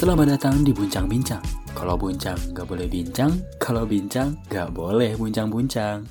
Selamat 0.00 0.32
datang 0.32 0.64
di 0.64 0.72
Buncang 0.72 1.04
Bincang. 1.04 1.44
Kalau 1.76 1.92
buncang 1.92 2.40
nggak 2.56 2.64
boleh 2.64 2.88
bincang, 2.88 3.36
kalau 3.60 3.84
bincang 3.84 4.32
nggak 4.48 4.72
boleh 4.72 5.12
buncang-buncang. 5.12 6.08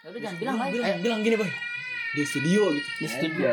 Tapi 0.00 0.16
jangan 0.16 0.36
bilang 0.40 0.56
bilang, 0.72 0.96
bilang 1.04 1.20
gini 1.20 1.36
boy 1.36 1.52
di 2.16 2.24
studio 2.24 2.72
gitu 2.72 2.88
Di 3.04 3.08
studio. 3.12 3.52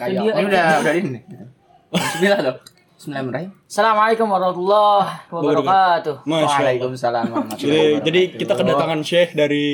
kayak 0.00 0.32
Ini 0.32 0.44
udah 0.48 0.64
udah 0.80 0.94
ini. 0.96 1.20
Bismillah 1.92 2.40
dong. 2.40 2.73
Bismillahirrahmanirrahim. 2.94 3.50
Assalamualaikum 3.66 4.26
warahmatullahi 4.30 5.06
wabarakatuh. 5.28 6.14
Waalaikumsalam 6.24 7.24
warahmatullahi 7.26 7.58
jadi, 7.58 7.74
wabarakatuh. 7.74 8.06
jadi 8.06 8.20
kita 8.38 8.52
kedatangan 8.54 9.00
Syekh 9.02 9.30
dari 9.34 9.64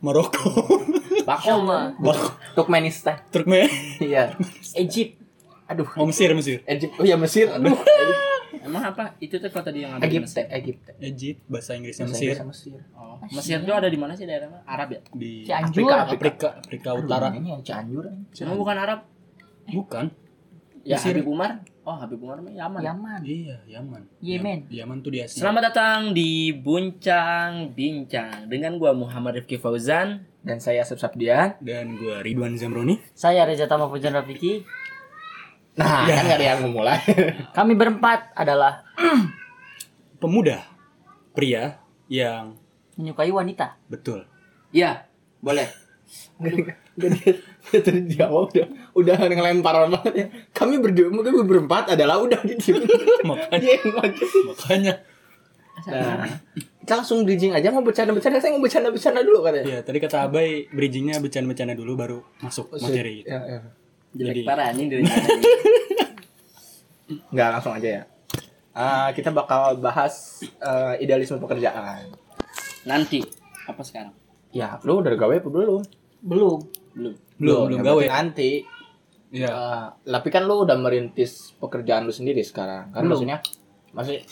Maroko 0.00 0.48
Insyaallah. 1.28 1.82
Turkmenistan. 2.56 3.16
Turkmen 3.28 3.68
Iya. 4.00 4.32
Egypt. 4.82 5.20
Aduh. 5.64 5.88
oh 5.96 6.04
Mesir 6.08 6.32
Mesir 6.32 6.60
Egypt. 6.64 6.92
Oh 6.96 7.04
iya 7.04 7.16
Mesir. 7.16 7.52
Aduh. 7.52 7.76
Emang 8.64 8.80
apa? 8.80 9.12
Itu 9.20 9.36
tuh 9.36 9.52
kota 9.52 9.68
dia 9.68 9.84
yang 9.84 10.00
ada 10.00 10.04
di 10.04 10.16
Egypt, 10.16 10.24
Mesir. 10.24 10.44
Egypt. 10.48 10.80
Egypt 11.04 11.40
bahasa 11.44 11.70
Inggrisnya 11.76 12.04
Bahasa 12.08 12.16
Mesir 12.16 12.32
Inggrisnya 12.32 12.48
Mesir. 12.48 12.78
Oh, 12.96 13.16
Mesir 13.28 13.56
tuh 13.60 13.74
ada 13.76 13.88
di 13.88 13.98
mana 14.00 14.12
sih 14.16 14.24
daerahnya? 14.24 14.64
Arab 14.64 14.88
ya? 14.88 15.00
di 15.12 15.44
Cianjur. 15.44 15.84
Afrika, 15.84 15.96
Afrika 16.08 16.48
Afrika 16.56 16.88
Utara 16.96 17.28
Aduh, 17.28 17.40
Ini 17.44 17.48
yang 17.50 17.62
Cianjur. 17.62 18.04
Emang 18.40 18.56
bukan 18.56 18.76
Arab? 18.80 18.98
bukan 19.64 20.04
Ya 20.80 20.96
Mesir. 20.96 21.12
Habib 21.12 21.28
Umar. 21.28 21.60
Oh, 21.84 21.92
Habib 21.92 22.16
Umar 22.24 22.40
mah 22.40 22.48
Yaman. 22.48 22.80
Yaman. 22.80 23.20
iya 23.28 23.60
Yaman 23.68 24.08
Yemen. 24.24 24.64
Yaman 24.72 25.04
tuh 25.04 25.12
di 25.12 25.20
Asia 25.20 25.44
Selamat 25.44 25.68
datang 25.68 26.16
di 26.16 26.48
Buncang 26.56 27.76
Bincang 27.76 28.48
dengan 28.48 28.80
gua 28.80 28.96
Muhammad 28.96 29.36
Rifki 29.36 29.60
Fauzan. 29.60 30.24
Dan 30.40 30.64
saya 30.64 30.80
Asep 30.84 31.00
Sabdian. 31.00 31.56
dan 31.60 31.96
gue 31.96 32.20
Ridwan 32.20 32.56
Zamroni 32.56 33.00
Saya 33.16 33.48
Reza 33.48 33.64
Tama 33.64 33.88
Pujan 33.88 34.12
Rafiki. 34.12 34.60
Nah, 35.76 36.04
kan 36.04 36.24
gak 36.24 36.36
ada 36.36 36.46
yang 36.52 36.60
mau 36.68 36.84
mulai. 36.84 37.00
Kami 37.56 37.72
berempat 37.72 38.32
adalah 38.32 38.84
pemuda 40.20 40.60
pria 41.32 41.80
yang 42.08 42.60
menyukai 42.96 43.32
wanita. 43.32 43.76
betul 43.88 44.28
Iya, 44.68 45.08
boleh. 45.40 45.68
dia, 46.94 47.34
dia 47.68 47.80
tadi 47.82 48.00
di 48.10 48.16
awal 48.22 48.46
udah 48.48 48.66
udah 48.94 49.16
ngelempar 49.26 49.74
banget 49.90 50.12
ya. 50.14 50.26
Kami 50.50 50.78
berdua, 50.78 51.10
mungkin 51.10 51.44
berempat 51.44 51.94
adalah 51.98 52.18
udah 52.18 52.40
di 52.40 52.54
sini. 52.56 52.86
makanya 53.26 53.74
maju. 53.90 54.24
makanya 54.50 54.94
Nah, 55.84 56.22
kita 56.54 57.02
langsung 57.02 57.26
bridging 57.26 57.50
aja 57.50 57.68
mau 57.68 57.82
bercanda-bercanda. 57.82 58.38
Saya 58.38 58.54
mau 58.54 58.62
bercanda-bercanda 58.62 59.20
dulu 59.20 59.42
katanya. 59.42 59.66
ya 59.66 59.78
tadi 59.82 59.98
kata 59.98 60.30
Abai 60.30 60.70
bridgingnya 60.70 61.18
bercanda-bercanda 61.18 61.74
dulu 61.74 61.92
baru 61.98 62.18
masuk 62.40 62.70
materi 62.72 63.26
gitu. 63.26 63.34
Ya, 63.34 63.40
ya. 63.42 63.60
Jelek 64.14 64.32
Jadi- 64.32 64.46
parah 64.46 64.66
anjing 64.70 64.88
dari 64.88 65.02
Nggak 67.34 67.48
langsung 67.52 67.74
aja 67.74 67.88
ya. 68.00 68.02
Ah, 68.74 69.08
kita 69.10 69.30
bakal 69.30 69.78
bahas 69.78 70.42
eh, 70.42 70.94
idealisme 71.02 71.38
pekerjaan. 71.38 72.10
Nanti 72.86 73.22
apa 73.66 73.82
sekarang? 73.82 74.14
Ya, 74.50 74.78
lu 74.86 75.02
udah 75.02 75.14
gawe 75.14 75.34
apa 75.34 75.48
belum? 75.50 75.82
Belum. 76.22 76.58
Belum. 76.94 77.14
belum 77.36 77.60
belum 77.68 77.78
gawe 77.82 78.04
Nanti. 78.06 78.50
ya 79.34 79.50
Eh, 79.50 79.84
tapi 80.06 80.28
kan 80.30 80.46
lu 80.46 80.62
udah 80.62 80.78
merintis 80.78 81.58
pekerjaan 81.58 82.06
lu 82.06 82.14
sendiri 82.14 82.38
sekarang. 82.40 82.94
Kan 82.94 83.02
Belum. 83.02 83.18
maksudnya 83.18 83.38
masih 83.90 84.22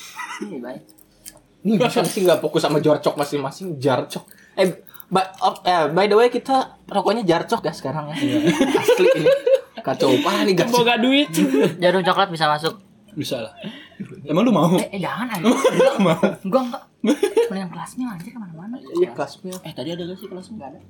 Ini 1.63 1.75
bisa 1.79 2.03
sih 2.03 2.23
nggak 2.23 2.39
fokus 2.39 2.63
sama 2.63 2.79
jorcok 2.79 3.15
masing-masing 3.15 3.79
jarcok. 3.79 4.23
Eh, 4.55 4.83
by, 5.07 5.23
oh, 5.43 5.59
eh, 5.63 5.91
by 5.91 6.07
the 6.07 6.15
way 6.15 6.31
kita 6.31 6.79
rokoknya 6.87 7.23
jarcok 7.23 7.63
ya 7.63 7.75
sekarang 7.75 8.11
ya. 8.11 8.17
Asli 8.83 9.07
ini. 9.19 9.27
Kacau 9.83 10.15
parah 10.23 10.47
nih 10.47 10.55
gas. 10.55 10.71
Boga 10.71 10.95
duit. 10.99 11.31
Jarum 11.83 12.03
coklat 12.03 12.31
bisa 12.31 12.47
masuk. 12.47 12.79
bisa 13.13 13.45
lah 13.45 13.53
emang 14.25 14.43
lu 14.47 14.53
mau 14.55 14.73
Eh, 14.79 14.89
eh 14.97 15.01
jangan 15.01 15.27
aja. 15.29 15.45
mau 16.01 16.17
Gua 16.49 16.61
enggak. 16.65 16.83
Mendingan 17.03 17.71
kelasnya 17.75 18.07
aja 18.09 18.29
ke 18.31 18.39
mana-mana. 18.39 18.77
Iya 18.79 19.11
kelasnya. 19.13 19.55
Eh 19.67 19.73
tadi 19.75 19.89
ada 19.93 20.03
gak 20.07 20.17
sih 20.19 20.27
kelasnya? 20.31 20.55
Enggak 20.57 20.69
ada. 20.73 20.81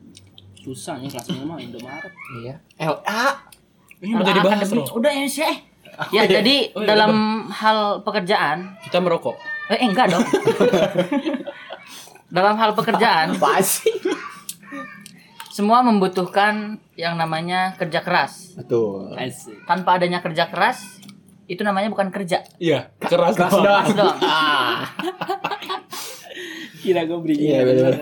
Susah 0.63 0.95
nih 0.97 1.11
kelasnya 1.11 1.43
mah 1.43 1.59
Indomaret. 1.59 2.13
Iya. 2.39 2.55
LA. 2.79 3.25
ini 3.99 4.13
mau 4.13 4.23
jadi 4.23 4.41
bahas 4.41 4.67
loh 4.69 4.87
Udah 4.93 5.11
ya 5.11 5.27
sih. 5.27 5.55
Ya 6.09 6.23
jadi 6.25 6.73
Oh, 6.73 6.81
iya, 6.81 6.89
dalam 6.89 7.13
hal 7.49 7.79
pekerjaan 8.01 8.79
kita 8.81 8.99
merokok 8.99 9.37
Eh, 9.69 9.77
eh, 9.77 9.87
enggak 9.87 10.09
dong. 10.09 10.23
Dalam 12.33 12.57
hal 12.57 12.73
pekerjaan, 12.73 13.37
Apa 13.37 13.61
sih? 13.61 13.93
semua 15.49 15.83
membutuhkan 15.83 16.81
yang 16.95 17.15
namanya 17.15 17.77
kerja 17.77 18.01
keras. 18.01 18.57
Betul. 18.57 19.13
Tanpa 19.63 20.01
adanya 20.01 20.19
kerja 20.19 20.49
keras, 20.49 20.97
itu 21.45 21.61
namanya 21.61 21.89
bukan 21.89 22.09
kerja. 22.09 22.41
iya 22.57 22.89
keras 22.99 23.37
Keras 23.37 23.53
doang. 23.53 23.61
doang. 23.61 23.85
Keras 23.85 23.93
doang. 23.93 24.77
Kira 26.81 27.05
gue 27.05 27.19
beri 27.21 27.35
Iya 27.37 27.59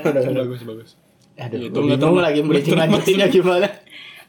bagus 0.07 0.63
bagus 0.63 0.91
Aduh, 1.41 1.59
Itu 1.63 1.73
gue 1.73 1.83
nggak 1.89 1.99
bingung 1.99 2.21
lagi 2.21 2.39
nggak 2.41 2.77
lanjutinnya 2.77 3.27
gimana? 3.29 3.69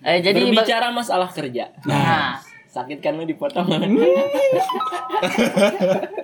Eh, 0.02 0.18
jadi 0.24 0.40
Berbicara 0.42 0.88
masalah 0.90 1.30
kerja. 1.30 1.70
nah, 1.84 2.40
Sakit 2.72 3.04
kan 3.04 3.20
lu 3.20 3.28
dipotong. 3.28 3.68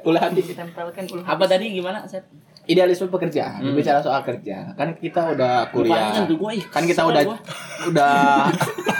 Ulah 0.08 0.22
hati. 0.24 0.40
ditempelkan 0.40 1.04
puluh 1.04 1.24
apa 1.28 1.44
tadi 1.44 1.76
gimana, 1.76 2.08
Sep? 2.08 2.24
Idealisme 2.64 3.08
pekerjaan. 3.08 3.64
Bicara 3.76 4.00
soal 4.00 4.24
kerja. 4.24 4.72
Kan 4.74 4.96
kita 4.96 5.36
udah 5.36 5.68
kuliah. 5.72 6.24
Tuh 6.24 6.40
gua, 6.40 6.56
ih, 6.56 6.64
Kan 6.68 6.88
kita 6.88 7.04
udah 7.04 7.22
gua. 7.24 7.38
udah 7.84 8.48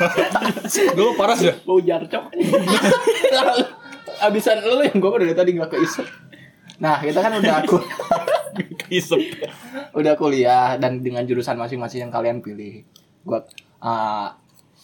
gue 0.98 1.10
parah 1.16 1.36
dah 1.36 1.56
Bau 1.64 1.80
jarcok. 1.80 2.32
abisan 4.28 4.60
lu 4.60 4.82
yang 4.82 4.98
gue 4.98 5.12
dari 5.20 5.32
tadi 5.32 5.56
nggak 5.56 5.72
keisep. 5.72 6.04
Nah, 6.78 7.00
kita 7.00 7.20
kan 7.20 7.32
udah 7.40 7.56
aku 7.64 7.80
udah 9.98 10.14
kuliah 10.20 10.76
dan 10.82 11.02
dengan 11.02 11.24
jurusan 11.24 11.58
masing-masing 11.58 12.08
yang 12.08 12.14
kalian 12.14 12.40
pilih. 12.42 12.84
Gua 13.24 13.44
uh, 13.84 14.28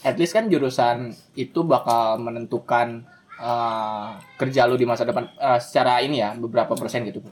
at 0.03 0.15
least 0.19 0.35
kan 0.35 0.51
jurusan 0.51 1.15
itu 1.39 1.63
bakal 1.63 2.19
menentukan 2.19 3.07
uh, 3.39 4.19
kerja 4.35 4.67
lu 4.67 4.75
di 4.75 4.83
masa 4.83 5.07
depan 5.07 5.31
uh, 5.39 5.57
secara 5.57 6.03
ini 6.03 6.19
ya, 6.19 6.35
beberapa 6.35 6.75
persen 6.75 7.07
gitu. 7.07 7.23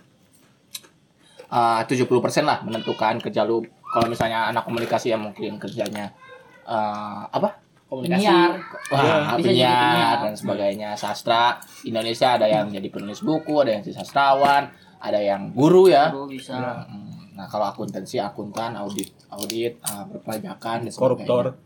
Uh, 1.51 1.83
70% 1.83 2.07
lah 2.47 2.63
menentukan 2.63 3.19
kerja 3.19 3.43
lu 3.43 3.59
kalau 3.91 4.07
misalnya 4.07 4.47
anak 4.47 4.63
komunikasi 4.63 5.11
ya 5.11 5.19
mungkin 5.19 5.59
kerjanya 5.59 6.15
uh, 6.63 7.27
apa? 7.27 7.59
Komunikasi. 7.91 8.23
Penyiar. 8.23 8.51
Wah, 8.87 9.35
penyiar 9.35 9.43
penyiar. 9.43 10.17
dan 10.23 10.33
sebagainya. 10.39 10.89
Sastra 10.95 11.59
Indonesia 11.83 12.39
ada 12.39 12.47
yang 12.47 12.71
jadi 12.71 12.87
penulis 12.87 13.19
buku, 13.19 13.51
ada 13.59 13.75
yang 13.75 13.83
jadi 13.83 13.99
sastrawan, 13.99 14.71
ada 15.01 15.17
yang 15.17 15.49
guru 15.49 15.89
ya. 15.89 16.09
Baru 16.09 16.25
bisa. 16.25 16.85
Hmm, 16.85 17.09
Nah, 17.31 17.47
kalau 17.47 17.65
akuntansi, 17.65 18.19
akuntan, 18.19 18.75
audit, 18.75 19.09
audit, 19.27 19.79
uh, 19.81 20.05
perpajakan, 20.05 20.83
dan 20.83 20.93
koruptor 20.93 21.57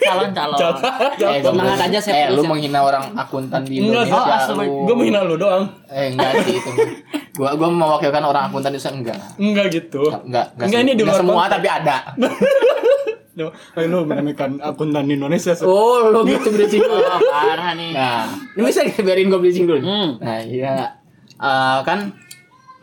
Calon 0.00 0.32
calon. 0.32 0.58
Eh, 1.14 1.38
Semangat 1.38 1.76
lu- 1.76 1.86
aja, 1.86 1.98
Sep. 2.00 2.10
Eh, 2.10 2.26
lu 2.32 2.42
menghina 2.42 2.80
orang 2.80 3.14
akuntan 3.14 3.62
di 3.62 3.78
Enggak, 3.78 4.08
Indonesia. 4.08 4.16
oh, 4.16 4.38
asli. 4.42 4.66
lu. 4.66 4.74
gue 4.82 4.94
menghina 4.96 5.20
lu 5.22 5.36
doang 5.36 5.64
Eh, 5.86 6.10
enggak 6.10 6.32
sih 6.42 6.56
itu. 6.56 6.70
Gua 7.32 7.54
gua 7.54 7.68
mewakilkan 7.70 8.18
orang 8.20 8.50
akuntan 8.50 8.72
itu 8.72 8.90
enggak. 8.90 9.18
enggak 9.36 9.66
gitu 9.70 10.02
Enggak, 10.08 10.50
enggak, 10.50 10.66
Enggak, 10.66 10.80
ini 10.80 10.90
di 10.90 10.94
enggak 10.98 11.06
luar 11.06 11.20
semua 11.20 11.42
tapi 11.46 11.68
ada. 11.68 11.96
Lu- 13.38 13.54
eh, 13.72 13.86
lu 13.86 14.02
meremehkan 14.02 14.58
akuntan 14.58 15.04
di 15.04 15.14
Indonesia. 15.14 15.54
Oh, 15.62 16.10
lo 16.10 16.26
gitu 16.26 16.50
bridging 16.50 16.82
lu. 16.82 16.92
Oh, 16.92 17.20
parah 17.22 17.72
nih. 17.72 17.94
Nah, 17.94 18.26
ini 18.52 18.60
bisa 18.60 18.82
biarin 18.98 19.28
gue 19.28 19.38
bridging 19.38 19.64
dulu. 19.64 19.80
Hmm. 19.80 20.10
Nah, 20.18 20.38
iya. 20.42 20.99
Eh, 21.40 21.80
kan 21.88 22.12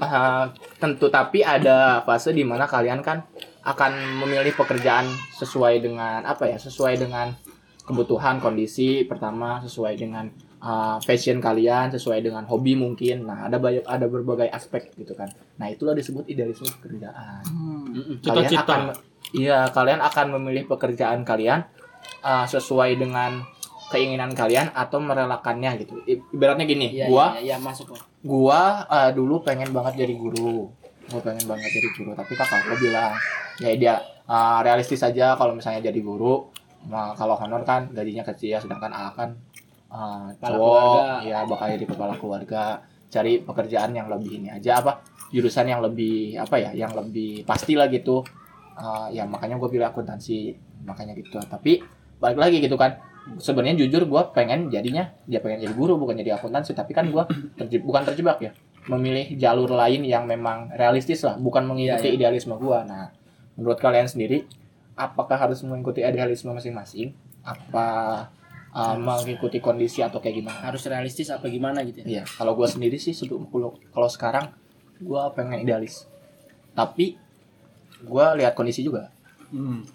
eh, 0.01 0.45
tentu 0.81 1.13
tapi 1.13 1.45
ada 1.45 2.01
fase 2.01 2.33
di 2.33 2.41
mana 2.41 2.65
kalian 2.65 3.05
kan 3.05 3.21
akan 3.61 4.23
memilih 4.25 4.57
pekerjaan 4.57 5.05
sesuai 5.37 5.77
dengan 5.79 6.25
apa 6.25 6.49
ya? 6.49 6.57
Sesuai 6.57 6.97
dengan 6.97 7.29
kebutuhan, 7.85 8.41
kondisi 8.41 9.05
pertama, 9.05 9.61
sesuai 9.61 9.93
dengan 9.93 10.25
eh, 10.57 10.97
fashion 11.05 11.37
kalian, 11.37 11.93
sesuai 11.93 12.25
dengan 12.25 12.49
hobi 12.49 12.73
mungkin. 12.73 13.29
Nah, 13.29 13.45
ada 13.45 13.61
banyak 13.61 13.85
ada 13.85 14.09
berbagai 14.09 14.49
aspek 14.49 14.89
gitu 14.97 15.13
kan. 15.13 15.29
Nah, 15.61 15.69
itulah 15.69 15.93
disebut 15.93 16.25
idealisme 16.25 16.65
pekerjaan 16.81 17.45
Hmm. 17.45 18.17
kalian 18.25 18.49
Cita-cita. 18.49 18.65
akan 18.65 18.81
iya 19.37 19.69
kalian 19.69 20.01
akan 20.01 20.39
memilih 20.39 20.65
pekerjaan 20.65 21.21
kalian 21.21 21.61
uh, 22.23 22.47
sesuai 22.47 22.95
dengan 22.97 23.43
keinginan 23.91 24.35
kalian 24.35 24.71
atau 24.75 24.99
merelakannya 24.99 25.79
gitu. 25.83 26.03
Ibaratnya 26.35 26.65
gini 26.67 26.91
Iya, 26.91 27.07
gua 27.07 27.39
iya, 27.39 27.55
iya, 27.55 27.57
masuk 27.57 27.95
gua. 27.95 28.01
gua 28.23 28.61
uh, 28.91 29.09
dulu 29.15 29.41
pengen 29.43 29.71
banget 29.71 30.03
jadi 30.03 30.13
guru. 30.15 30.67
Gua 31.07 31.21
pengen 31.23 31.45
banget 31.47 31.69
jadi 31.71 31.89
guru 31.95 32.11
tapi 32.11 32.33
kakak 32.35 32.67
gua 32.67 32.77
bilang 32.77 33.13
ya 33.63 33.69
dia 33.79 33.95
uh, 34.27 34.59
realistis 34.61 35.01
aja 35.03 35.35
kalau 35.39 35.55
misalnya 35.55 35.87
jadi 35.87 35.99
guru. 36.03 36.51
Nah, 36.87 37.11
kalau 37.19 37.35
honor 37.35 37.67
kan 37.67 37.91
gajinya 37.91 38.23
kecil 38.23 38.63
sedangkan 38.63 38.93
A 38.95 39.11
kan 39.11 39.35
uh, 39.91 40.31
cowok 40.39 41.27
ya 41.27 41.43
bakal 41.47 41.67
jadi 41.75 41.85
kepala 41.87 42.13
keluarga. 42.19 42.83
Cari 43.07 43.39
pekerjaan 43.39 43.95
yang 43.95 44.11
lebih 44.11 44.43
ini 44.43 44.51
aja 44.51 44.83
apa 44.83 44.99
jurusan 45.31 45.67
yang 45.67 45.79
lebih 45.79 46.35
apa 46.35 46.59
ya 46.59 46.71
yang 46.75 46.91
lebih 46.91 47.47
pasti 47.47 47.79
lah 47.79 47.87
gitu. 47.87 48.19
Eh, 48.77 49.07
ya 49.17 49.25
makanya 49.25 49.57
gue 49.57 49.69
pilih 49.73 49.89
akuntansi 49.89 50.53
makanya 50.85 51.17
gitu. 51.17 51.41
Tapi 51.41 51.81
balik 52.21 52.37
lagi 52.37 52.57
gitu 52.61 52.77
kan 52.77 52.93
sebenarnya 53.35 53.75
jujur 53.77 54.03
gue 54.03 54.21
pengen 54.31 54.67
jadinya 54.67 55.11
dia 55.23 55.37
pengen 55.37 55.61
jadi 55.61 55.73
guru 55.73 55.95
bukan 55.95 56.15
jadi 56.15 56.35
akuntansi 56.35 56.71
tapi 56.71 56.91
kan 56.91 57.07
gue 57.07 57.23
terje- 57.55 57.79
bukan 57.79 58.03
terjebak 58.03 58.39
ya. 58.39 58.51
Memilih 58.87 59.35
jalur 59.35 59.67
lain 59.69 60.01
yang 60.01 60.23
memang 60.23 60.71
realistis 60.71 61.19
lah 61.21 61.35
bukan 61.35 61.63
mengikuti 61.63 62.07
Iya, 62.07 62.15
idealisme 62.15 62.55
gue 62.55 62.79
nah 62.83 63.11
menurut 63.53 63.75
kalian 63.75 64.07
sendiri 64.07 64.47
apakah 64.95 65.37
harus 65.37 65.61
mengikuti 65.61 66.01
idealisme 66.01 66.49
masing-masing? 66.49 67.11
Apa 67.43 67.87
uh, 68.71 68.95
mengikuti 68.95 69.59
kondisi 69.59 69.99
atau 69.99 70.17
kayak 70.17 70.35
gimana? 70.37 70.57
Harus 70.63 70.83
realistis 70.85 71.27
apa 71.27 71.45
gimana 71.47 71.83
gitu 71.83 72.01
ya? 72.01 72.07
Iya, 72.07 72.23
kalau 72.25 72.55
gue 72.55 72.65
sendiri 72.65 72.97
sih 72.97 73.11
sebelum 73.11 73.45
kalau 73.47 73.75
kalau 73.89 74.07
sekarang 74.07 74.45
gue 74.97 75.21
pengen 75.33 75.61
idealis. 75.61 76.07
Tapi 76.73 77.13
gue 77.99 78.25
lihat 78.35 78.53
kondisi 78.53 78.81
juga. 78.81 79.09
Hmm. 79.49 79.85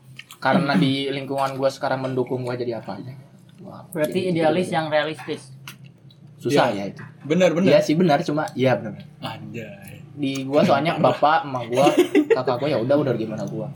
Karena 0.42 0.74
di 0.74 1.06
lingkungan 1.08 1.54
gue 1.54 1.70
sekarang 1.70 2.02
mendukung 2.02 2.42
gue 2.42 2.54
jadi 2.56 2.76
apa 2.76 2.98
aja. 2.98 3.14
Gua 3.56 3.86
Berarti 3.88 4.18
jadi- 4.20 4.42
idealis 4.42 4.68
yang 4.68 4.86
realistis. 4.88 5.54
susah 6.34 6.68
ya 6.68 6.84
itu. 6.84 6.98
Benar 7.22 7.48
Iya 7.48 7.56
benar. 7.56 7.80
sih 7.80 7.94
benar 7.94 8.18
cuma 8.20 8.42
iya 8.52 8.74
benar. 8.74 8.98
Anjay. 9.16 10.02
Di 10.12 10.42
gue 10.42 10.60
soalnya 10.60 10.98
bapak, 10.98 11.46
emak 11.46 11.64
gue, 11.68 11.86
kakak 12.28 12.58
gue 12.58 12.68
ya 12.68 12.78
udah 12.78 12.96
udah 12.98 13.14
gimana 13.14 13.44
gue. 13.44 13.68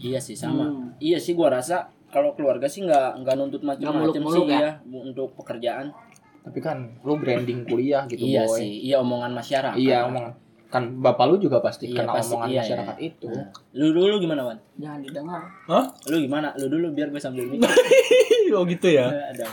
iya 0.00 0.18
sih 0.18 0.34
sama 0.34 0.62
Hmm. 0.64 0.90
iya 0.98 1.14
sih 1.14 1.30
gua 1.32 1.46
rasa 1.52 1.86
kalau 2.08 2.30
keluarga 2.32 2.66
sih 2.66 2.82
nggak 2.82 3.22
nggak 3.22 3.34
nuntut 3.36 3.62
macam-macam 3.62 4.18
sih 4.24 4.44
ya 4.48 4.58
ya? 4.60 4.70
untuk 4.84 5.30
pekerjaan 5.36 5.94
Tapi 6.42 6.58
kan 6.58 6.98
lu 7.00 7.14
branding 7.16 7.62
kuliah 7.62 8.02
gitu 8.04 8.18
iya 8.20 8.42
boy. 8.42 8.58
sih 8.58 8.82
iya 8.82 8.98
omongan 8.98 9.30
masyarakat 9.32 9.78
Iya 9.78 10.10
omongan 10.10 10.34
kan 10.72 11.04
bapak 11.04 11.28
lu 11.28 11.36
juga 11.36 11.60
pasti 11.60 11.92
Iya, 11.92 12.00
kena 12.08 12.16
pasti, 12.16 12.32
omongan 12.32 12.48
iya, 12.48 12.60
masyarakat 12.64 12.96
iya. 12.96 13.08
itu. 13.12 13.28
Nah, 13.28 13.48
lu 13.76 13.86
dulu 13.92 14.14
gimana 14.16 14.40
wan 14.48 14.58
Jangan 14.80 15.00
didengar. 15.04 15.42
Hah? 15.68 15.84
lu 16.08 16.16
gimana 16.16 16.48
lu 16.56 16.66
dulu 16.72 16.86
biar 16.96 17.12
gue 17.12 17.20
sambil 17.20 17.44
mikir 17.44 17.68
oh 18.56 18.64
gitu 18.64 18.88
ya. 18.88 19.12
ada 19.12 19.44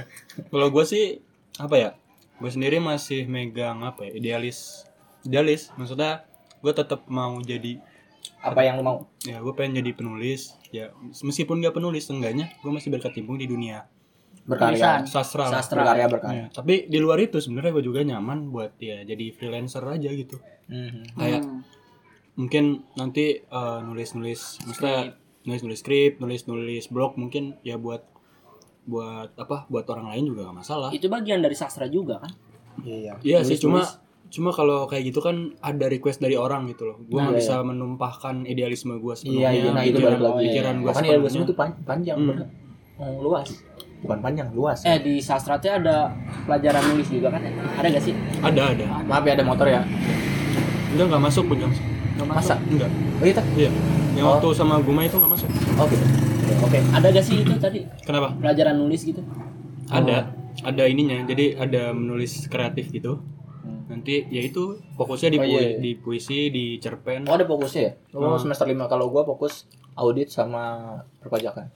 Kalau 0.52 0.68
gue 0.68 0.84
sih 0.84 1.24
apa 1.56 1.74
ya? 1.80 1.90
Gue 2.36 2.52
sendiri 2.52 2.76
masih 2.76 3.24
megang 3.24 3.80
apa 3.80 4.04
ya? 4.04 4.12
Idealis. 4.20 4.84
Idealis. 5.24 5.72
Maksudnya 5.80 6.28
gue 6.60 6.72
tetap 6.76 7.08
mau 7.08 7.40
jadi 7.40 7.80
Apa 8.44 8.60
yang 8.62 8.76
lu 8.76 8.84
mau? 8.84 8.98
ya 9.24 9.42
gue 9.42 9.52
pengen 9.58 9.82
jadi 9.82 9.90
penulis 9.96 10.54
ya 10.70 10.94
meskipun 11.24 11.58
gak 11.58 11.74
penulis 11.74 12.06
enggaknya 12.06 12.46
gue 12.62 12.70
masih 12.70 12.94
berkecimpung 12.94 13.38
di 13.38 13.50
dunia 13.50 13.86
Berkarya. 14.42 14.76
Tulisan. 14.76 15.00
sastra 15.06 15.42
lah. 15.42 15.52
Sastra. 15.54 15.80
Berkarya 15.80 16.06
berkarya. 16.06 16.38
Ya, 16.38 16.46
tapi 16.50 16.84
di 16.84 16.98
luar 16.98 17.18
itu 17.18 17.38
sebenarnya 17.38 17.72
gue 17.72 17.84
juga 17.84 18.00
nyaman 18.00 18.48
buat 18.48 18.76
ya 18.78 19.02
jadi 19.02 19.24
freelancer 19.30 19.82
aja 19.82 20.06
gitu 20.08 20.36
Mhm. 20.66 21.14
kayak 21.14 21.42
Hmm. 21.42 21.60
mungkin 22.36 22.64
nanti 22.92 23.38
eh, 23.38 23.78
nulis-nulis 23.80 24.60
maksudnya 24.62 25.14
nulis-nulis 25.42 25.78
skrip 25.78 26.18
nulis-nulis 26.18 26.86
blog 26.86 27.14
mungkin 27.14 27.56
ya 27.62 27.76
buat 27.76 28.02
buat 28.84 29.34
apa 29.34 29.66
buat 29.66 29.82
orang 29.84 30.06
lain 30.08 30.24
juga 30.28 30.44
gak 30.44 30.56
masalah 30.56 30.90
itu 30.90 31.06
bagian 31.06 31.38
dari 31.38 31.54
sastra 31.54 31.86
juga 31.86 32.18
kan 32.18 32.30
Iya. 32.78 33.18
iya 33.20 33.38
sih 33.40 33.56
cuma 33.56 33.80
nulis-nulis. 33.80 34.04
cuma 34.28 34.50
kalau 34.52 34.84
kayak 34.84 35.06
gitu 35.06 35.18
kan 35.20 35.36
ada 35.60 35.86
request 35.86 36.18
dari 36.18 36.34
orang 36.34 36.66
gitu 36.68 36.84
loh 36.84 36.98
gue 37.00 37.14
Nah, 37.14 37.30
nggak 37.30 37.34
iya, 37.36 37.40
bisa 37.40 37.54
menumpahkan 37.62 38.42
idealisme 38.44 38.94
gue 38.94 39.06
Iya, 39.06 39.16
sepenuhnya 39.16 39.50
iya, 39.52 39.70
nah 39.72 39.82
itu 39.82 39.96
pikiran, 39.96 40.12
balik 40.12 40.22
lagi. 40.28 40.42
pikiran 40.44 40.74
gue 40.76 40.88
Makanya 40.88 41.10
itu 41.40 41.54
pan- 41.54 41.78
panjang, 41.80 42.18
Hmm. 42.20 42.46
Oh, 42.96 43.20
luas. 43.22 43.48
Bukan 44.06 44.18
panjang, 44.20 44.48
luas. 44.50 44.78
eh 44.82 44.98
di 44.98 45.18
sastra 45.18 45.56
tuh 45.56 45.68
ada 45.68 46.14
pelajaran 46.46 46.82
nulis 46.86 47.08
juga 47.08 47.28
kan 47.28 47.42
ada 47.42 47.86
gak 47.88 48.00
sih 48.00 48.14
ada 48.38 48.62
ada 48.70 48.84
Maaf 49.02 49.22
ya 49.22 49.32
ada 49.32 49.42
motor 49.42 49.66
ya. 49.66 49.82
enggak 50.88 51.06
nggak 51.08 51.22
masuk 51.22 51.44
bujang 51.46 51.72
Masa? 52.24 52.54
enggak 52.62 52.88
Oh 52.88 53.24
iya, 53.24 53.34
tak? 53.34 53.44
iya 53.54 53.70
yang 54.14 54.24
Oh. 54.24 54.32
waktu 54.32 54.48
sama 54.54 54.78
Guma 54.78 55.02
itu 55.02 55.14
nggak 55.14 55.28
masuk 55.28 55.48
Oh 55.74 55.84
gitu. 55.84 56.04
Oke. 56.62 56.78
ada 56.80 57.06
gak 57.06 57.20
sih 57.20 57.36
itu 57.38 57.52
tadi 57.56 57.82
kenapa 58.00 58.32
pelajaran 58.32 58.76
nulis 58.76 59.02
gitu 59.02 59.20
ada 59.86 60.30
ada 60.62 60.82
ininya 60.84 61.20
jadi 61.24 61.58
ada 61.58 61.90
menulis 61.90 62.46
kreatif 62.46 62.88
gitu 62.88 63.20
Hmm. 63.58 63.82
nanti 63.90 64.22
ya 64.24 64.40
itu 64.40 64.78
fokusnya 64.94 65.26
di, 65.28 65.38
Oh, 65.38 65.42
iya, 65.42 65.50
pui- 65.50 65.66
iya. 65.66 65.76
di 65.76 65.90
puisi 65.96 66.38
di 66.48 66.78
cerpen 66.78 67.26
Oh 67.26 67.34
ada 67.34 67.42
fokusnya 67.42 67.82
ya? 67.82 67.92
Oh 68.14 68.30
Hmm. 68.30 68.38
semester 68.38 68.62
5 68.64 68.86
kalau 68.86 69.10
gua 69.10 69.26
fokus 69.26 69.66
audit 69.92 70.28
sama 70.28 70.86
perpajakan. 71.18 71.66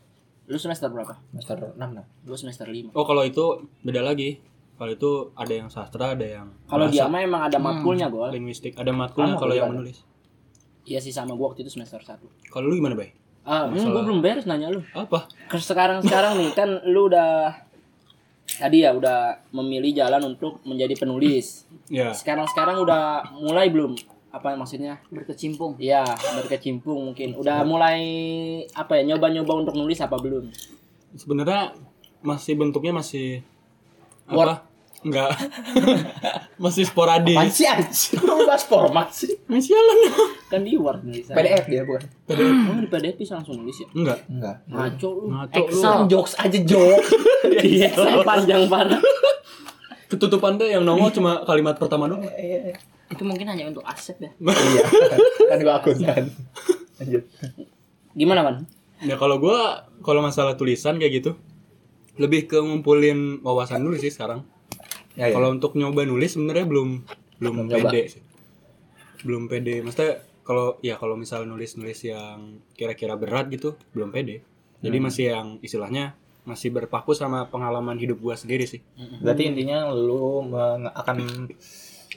Lu 0.51 0.59
semester 0.59 0.91
berapa? 0.91 1.15
Semester 1.31 1.79
6 1.79 1.79
nah. 1.79 2.03
gue 2.27 2.37
semester 2.37 2.67
5 2.67 2.91
oh 2.99 3.05
kalau 3.07 3.23
itu 3.23 3.71
beda 3.87 4.03
lagi. 4.03 4.43
Kalau 4.81 4.97
itu 4.97 5.29
ada 5.37 5.53
yang 5.53 5.69
sastra 5.69 6.17
ada 6.17 6.25
yang 6.25 6.57
kalau 6.65 6.89
dia 6.89 7.05
mah 7.05 7.21
emang 7.21 7.43
ada 7.47 7.61
matkulnya 7.61 8.09
gue 8.09 8.27
linguistik. 8.35 8.75
Ada 8.75 8.91
matkulnya 8.91 9.37
kalau 9.37 9.53
yang 9.55 9.71
ada. 9.71 9.77
menulis. 9.77 10.03
Iya 10.89 10.99
sih 11.05 11.13
sama 11.13 11.37
gue 11.37 11.47
waktu 11.47 11.63
itu 11.63 11.71
semester 11.71 12.01
1 12.03 12.51
kalau 12.51 12.67
lu 12.67 12.81
gimana 12.81 12.97
bay? 12.97 13.13
Ah 13.45 13.69
Masalah. 13.69 14.01
gue 14.01 14.03
belum 14.09 14.21
beres 14.25 14.49
nanya 14.49 14.73
lu. 14.73 14.81
Apa? 14.97 15.31
Sekarang 15.61 16.01
sekarang 16.01 16.41
nih 16.41 16.51
kan 16.57 16.83
lu 16.89 17.13
udah 17.13 17.55
tadi 18.57 18.83
ya 18.83 18.97
udah 18.97 19.53
memilih 19.55 19.95
jalan 19.95 20.35
untuk 20.35 20.65
menjadi 20.67 20.97
penulis. 20.97 21.69
Ya 21.93 22.17
sekarang 22.17 22.49
sekarang 22.49 22.81
udah 22.81 23.37
mulai 23.37 23.69
belum 23.69 23.95
apa 24.31 24.55
maksudnya 24.55 25.03
Berkecimpung. 25.11 25.75
Iya, 25.77 26.07
berkecimpung 26.39 27.11
mungkin. 27.11 27.35
Udah 27.35 27.63
mulai 27.63 27.99
apa 28.73 28.95
ya 28.97 29.15
nyoba-nyoba 29.15 29.67
untuk 29.67 29.75
nulis 29.75 29.99
apa 29.99 30.17
belum? 30.17 30.47
sebenarnya 31.11 31.75
masih 32.23 32.55
bentuknya 32.55 32.95
masih 32.95 33.43
Word. 34.31 34.47
apa 34.47 34.55
enggak 35.01 35.33
masih 36.63 36.87
sporadis 36.87 37.35
Apaan 37.35 37.51
sih 37.51 37.67
anjir? 37.67 38.21
Lu 38.23 38.47
bahas 38.47 38.63
format 38.63 39.11
sih. 39.11 39.35
Sialan 39.49 39.99
Kan 40.47 40.63
di 40.63 40.79
Word 40.79 41.03
nulis. 41.03 41.27
PDF 41.27 41.67
dia 41.67 41.83
bukan? 41.83 42.07
Emang 42.31 42.79
di 42.79 42.87
PDF 42.87 43.17
bisa 43.19 43.43
langsung 43.43 43.59
nulis 43.59 43.83
ya? 43.83 43.89
enggak 43.91 44.19
Enggak. 44.31 44.57
Ngaco 44.71 45.09
lu. 45.11 45.25
ngaco 45.35 45.59
lu 45.59 45.67
Excel. 45.67 45.99
Jokes 46.07 46.33
aja 46.39 46.59
jokes. 46.63 47.09
Iya, 47.51 47.91
panjang 48.23 48.71
parah. 48.71 49.01
ketutupan 50.07 50.55
deh 50.55 50.71
yang 50.71 50.83
nongol 50.83 51.11
cuma 51.11 51.43
kalimat 51.43 51.75
pertama 51.75 52.07
doang 52.07 52.23
Itu 53.11 53.23
mungkin 53.23 53.47
hanya 53.47 53.67
untuk 53.67 53.83
aset 53.83 54.17
ya. 54.17 54.31
iya. 54.71 54.83
Kan 55.47 55.59
gua 55.61 55.75
akuntan. 55.79 56.31
Lanjut. 56.97 57.25
Gimana, 58.13 58.41
Man? 58.43 58.57
ya 59.01 59.17
kalau 59.17 59.41
gua 59.41 59.89
kalau 60.01 60.21
masalah 60.21 60.55
tulisan 60.55 61.01
kayak 61.01 61.25
gitu 61.25 61.33
lebih 62.17 62.45
ke 62.45 62.61
ngumpulin 62.61 63.41
wawasan 63.41 63.81
dulu 63.81 63.97
sih 63.97 64.09
sekarang 64.09 64.45
Ya, 65.17 65.27
ya. 65.27 65.35
kalau 65.35 65.51
untuk 65.51 65.73
nyoba 65.73 66.05
nulis 66.05 66.37
sebenarnya 66.37 66.69
belum 66.69 66.89
belum 67.41 67.55
Belum 67.65 67.67
pede 67.67 68.03
sih 68.09 68.23
belum 69.21 69.49
pede 69.49 69.81
maksudnya 69.81 70.21
kalau 70.41 70.77
ya 70.81 70.95
kalau 70.95 71.17
misal 71.17 71.43
nulis 71.45 71.75
nulis 71.75 71.97
yang 72.03 72.61
kira-kira 72.73 73.17
berat 73.17 73.49
gitu 73.49 73.73
belum 73.91 74.13
pede 74.13 74.45
jadi 74.79 74.97
Hmm. 74.97 75.07
masih 75.09 75.25
yang 75.27 75.49
istilahnya 75.61 76.13
masih 76.43 76.69
berpaku 76.69 77.11
sama 77.13 77.49
pengalaman 77.49 77.97
hidup 77.97 78.21
gua 78.21 78.37
sendiri 78.37 78.65
sih 78.65 78.85
Berarti 79.19 79.49
intinya 79.49 79.89
lu 79.89 80.45
akan 80.87 81.49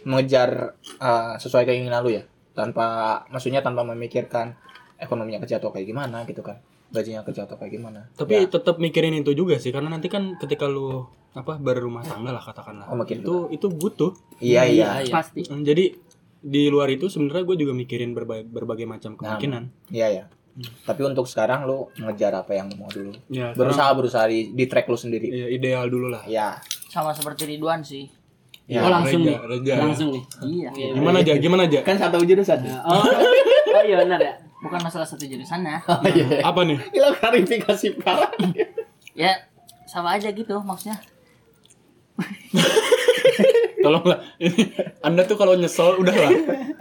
mengejar 0.03 0.73
uh, 0.97 1.35
sesuai 1.35 1.63
keinginan 1.65 1.99
lu 1.99 2.11
ya, 2.11 2.23
tanpa 2.51 2.85
maksudnya 3.27 3.59
tanpa 3.59 3.83
memikirkan 3.83 4.55
ekonominya 4.95 5.39
kerja 5.39 5.57
atau 5.57 5.69
kayak 5.69 5.85
gimana 5.85 6.23
gitu 6.23 6.39
kan, 6.39 6.59
gajinya 6.89 7.21
kerja 7.21 7.43
atau 7.43 7.55
kayak 7.55 7.73
gimana. 7.73 8.07
tapi 8.13 8.39
Ya. 8.39 8.47
tetap 8.47 8.77
mikirin 8.77 9.15
itu 9.15 9.31
juga 9.31 9.57
sih 9.57 9.69
karena 9.69 9.89
nanti 9.89 10.07
kan 10.07 10.37
ketika 10.37 10.65
lu 10.65 11.03
apa 11.33 11.57
berumah 11.57 12.01
tangga 12.01 12.29
lah 12.29 12.39
katakanlah 12.39 12.85
Oh, 12.85 12.99
itu 13.01 13.49
itu 13.49 13.67
butuh 13.67 14.13
iya 14.37 14.63
iya. 14.63 15.01
Iya. 15.01 15.09
Pasti. 15.09 15.41
Hmm, 15.43 15.61
jadi 15.61 15.97
di 16.39 16.67
luar 16.67 16.87
itu 16.87 17.07
sebenarnya 17.07 17.43
gue 17.43 17.57
juga 17.57 17.73
mikirin 17.73 18.11
berbagai, 18.11 18.45
berbagai 18.45 18.83
macam 18.83 19.15
kemungkinan 19.15 19.89
Iya 19.89 20.07
ya. 20.13 20.25
Tapi 20.83 21.01
untuk 21.01 21.25
sekarang 21.25 21.65
lu 21.65 21.89
ngejar 21.97 22.37
apa 22.37 22.53
yang 22.53 22.69
mau 22.75 22.85
dulu. 22.85 23.09
ya 23.27 23.49
Berusaha 23.51 23.89
berusaha 23.91 24.27
di, 24.27 24.53
di 24.53 24.67
track 24.67 24.85
lu 24.85 24.93
sendiri. 24.95 25.25
ya, 25.25 25.47
ideal 25.49 25.89
dulu 25.89 26.07
lah 26.07 26.21
Ya. 26.23 26.61
Sama 26.85 27.09
seperti 27.11 27.49
Ridwan 27.49 27.81
sih. 27.81 28.05
Ya. 28.63 28.79
oh, 28.79 28.89
langsung 28.89 29.27
Reja, 29.27 29.35
nih. 29.35 29.37
Reja. 29.51 29.73
Langsung 29.75 30.09
nih. 30.15 30.23
Iya. 30.39 30.69
gimana 30.95 31.17
aja 31.19 31.33
gimana 31.35 31.61
aja 31.67 31.79
Kan 31.83 31.99
satu 31.99 32.23
jurusan. 32.23 32.63
Oh, 32.87 33.03
oh 33.75 33.83
iya 33.83 33.95
benar 33.99 34.19
ya. 34.23 34.33
Bukan 34.63 34.79
masalah 34.79 35.03
satu 35.03 35.27
jurusan 35.27 35.67
ya. 35.67 35.83
Oh, 35.83 35.99
iya. 36.07 36.39
apa 36.39 36.63
nih 36.63 36.79
Gila 36.95 37.11
klarifikasi 37.19 37.87
parah. 37.99 38.31
Ya 39.13 39.35
sama 39.83 40.15
aja 40.15 40.31
gitu 40.31 40.55
maksudnya. 40.63 40.97
tolonglah 43.83 44.21
ini 44.37 44.69
anda 45.01 45.25
tuh 45.25 45.35
kalau 45.35 45.57
nyesel 45.57 45.97
udah 45.99 46.13
lah 46.13 46.31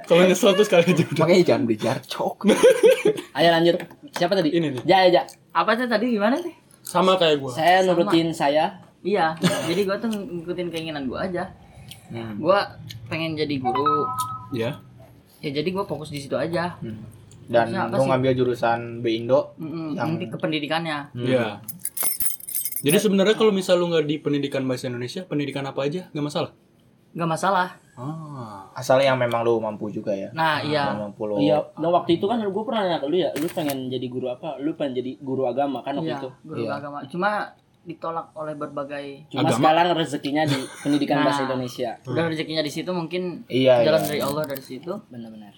kalau 0.05 0.23
nyesel 0.29 0.53
tuh 0.55 0.63
sekali 0.63 0.87
aja 0.93 1.03
udah 1.03 1.25
Makanya 1.25 1.43
jangan 1.43 1.63
beli 1.67 1.79
jarcok. 1.81 2.37
Ayo 3.37 3.49
lanjut. 3.49 3.75
Siapa 4.13 4.37
tadi? 4.39 4.53
Ini 4.53 4.77
nih. 4.77 4.83
Ja, 4.85 5.09
ja. 5.09 5.23
Apa 5.57 5.75
tuh 5.75 5.89
tadi 5.89 6.15
gimana 6.15 6.39
sih? 6.39 6.53
sama 6.83 7.15
kayak 7.15 7.39
gue 7.39 7.51
Saya 7.55 7.87
nurutin 7.87 8.35
saya. 8.35 8.83
Iya. 9.03 9.35
jadi 9.67 9.81
gua 9.83 9.99
tuh 9.99 10.11
ngikutin 10.15 10.69
keinginan 10.71 11.11
gua 11.11 11.27
aja. 11.27 11.51
Hmm. 12.13 12.37
Gua 12.37 12.77
pengen 13.09 13.33
jadi 13.35 13.57
guru. 13.57 14.05
ya 14.53 14.77
Ya 15.39 15.51
jadi 15.51 15.69
gua 15.69 15.83
fokus 15.83 16.09
di 16.09 16.21
situ 16.21 16.37
aja. 16.37 16.77
Dan 17.45 17.67
apa 17.73 17.91
lu 17.93 18.05
sih? 18.05 18.09
ngambil 18.09 18.33
jurusan 18.35 19.01
B 19.01 19.17
Indo. 19.17 19.57
Mm-mm, 19.57 19.93
Yang- 19.93 20.09
Nanti 20.13 20.25
ke 20.27 20.37
pendidikannya. 20.37 20.99
Hmm. 21.11 21.25
ya 21.25 21.47
jadi 22.81 22.99
sebenarnya 22.99 23.35
kalau 23.35 23.51
misal 23.51 23.79
lu 23.79 23.87
nggak 23.87 24.05
di 24.05 24.19
pendidikan 24.19 24.63
bahasa 24.63 24.87
Indonesia 24.87 25.23
pendidikan 25.23 25.63
apa 25.63 25.83
aja 25.83 26.11
nggak 26.11 26.25
masalah 26.25 26.51
nggak 27.13 27.29
masalah. 27.29 27.69
Ah. 27.93 28.73
Asal 28.73 28.99
yang 28.99 29.15
memang 29.15 29.45
lu 29.45 29.61
mampu 29.61 29.87
juga 29.87 30.11
ya. 30.11 30.33
Nah, 30.33 30.59
iya. 30.59 30.89
Yang 30.89 31.01
mampu 31.05 31.29
lu. 31.29 31.37
Iya, 31.37 31.61
nah 31.77 31.93
waktu 31.93 32.17
itu 32.17 32.25
kan 32.25 32.41
gue 32.41 32.63
pernah 32.65 32.83
nanya 32.83 32.99
ke 32.99 33.07
lu 33.07 33.21
ya, 33.21 33.29
lu 33.37 33.45
pengen 33.47 33.87
jadi 33.87 34.07
guru 34.09 34.27
apa? 34.27 34.57
Lu 34.57 34.73
pengen 34.73 34.97
jadi 34.97 35.21
guru 35.21 35.45
agama 35.45 35.85
kan 35.85 35.95
waktu 35.95 36.09
Iya, 36.09 36.19
itu. 36.19 36.31
guru 36.43 36.65
Iya. 36.65 36.73
agama. 36.75 36.99
Cuma 37.05 37.53
ditolak 37.83 38.31
oleh 38.33 38.55
berbagai 38.55 39.27
Cuma 39.29 39.43
Agama? 39.45 39.59
sekarang 39.73 39.87
rezekinya 39.95 40.43
di 40.45 40.55
pendidikan 40.79 41.17
Nah. 41.17 41.25
bahasa 41.27 41.43
Indonesia. 41.45 41.91
udah 42.05 42.25
rezekinya 42.27 42.61
di 42.61 42.71
situ 42.71 42.91
mungkin 42.91 43.43
Iya, 43.47 43.83
jalan 43.83 44.01
iya. 44.01 44.09
dari 44.09 44.21
Allah 44.21 44.45
dari 44.45 44.63
situ. 44.63 44.93
Benar-benar. 45.07 45.51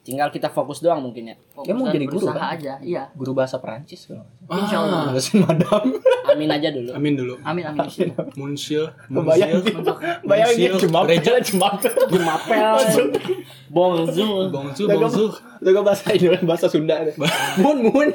Tinggal 0.00 0.30
kita 0.30 0.46
fokus 0.48 0.78
doang 0.78 1.02
mungkin 1.02 1.26
ya. 1.26 1.36
Fokus 1.50 1.66
Dia 1.66 1.74
mau 1.74 1.84
dan 1.84 1.94
jadi 1.94 2.06
guru, 2.06 2.26
kan? 2.28 2.54
aja. 2.54 2.72
Iya. 2.78 3.10
Guru 3.12 3.34
bahasa 3.34 3.58
Perancis 3.58 4.06
kalau 4.06 4.22
nggak 4.22 4.38
salah. 4.46 4.58
Insya 4.62 4.78
Allah. 4.80 5.02
Dosen 5.14 5.36
madam. 5.42 5.82
Amin 6.26 6.50
aja 6.50 6.68
dulu. 6.74 6.90
Amin 6.90 7.14
dulu. 7.14 7.34
Amin 7.46 7.64
amin. 7.66 7.86
Munsil, 8.38 8.90
Bayangin. 9.08 9.62
munsil, 9.62 9.94
Bayangin 10.26 10.70
cuma 10.82 11.06
gereja. 11.06 11.38
cuma 11.46 11.68
Jumapel. 12.10 12.76
Bonjour. 13.70 14.50
Bonjour, 14.50 14.88
bonjour. 14.88 15.30
Jaga 15.62 15.80
bahasa 15.82 16.06
Indonesia 16.12 16.46
bahasa 16.46 16.66
Sunda 16.66 16.96
deh. 17.02 17.14
Mun 17.62 17.78
mun. 17.90 18.08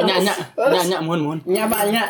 Nyak, 0.00 0.18
nyak, 0.88 1.00
mohon, 1.04 1.20
mohon. 1.22 1.38
Nyabanya. 1.44 2.02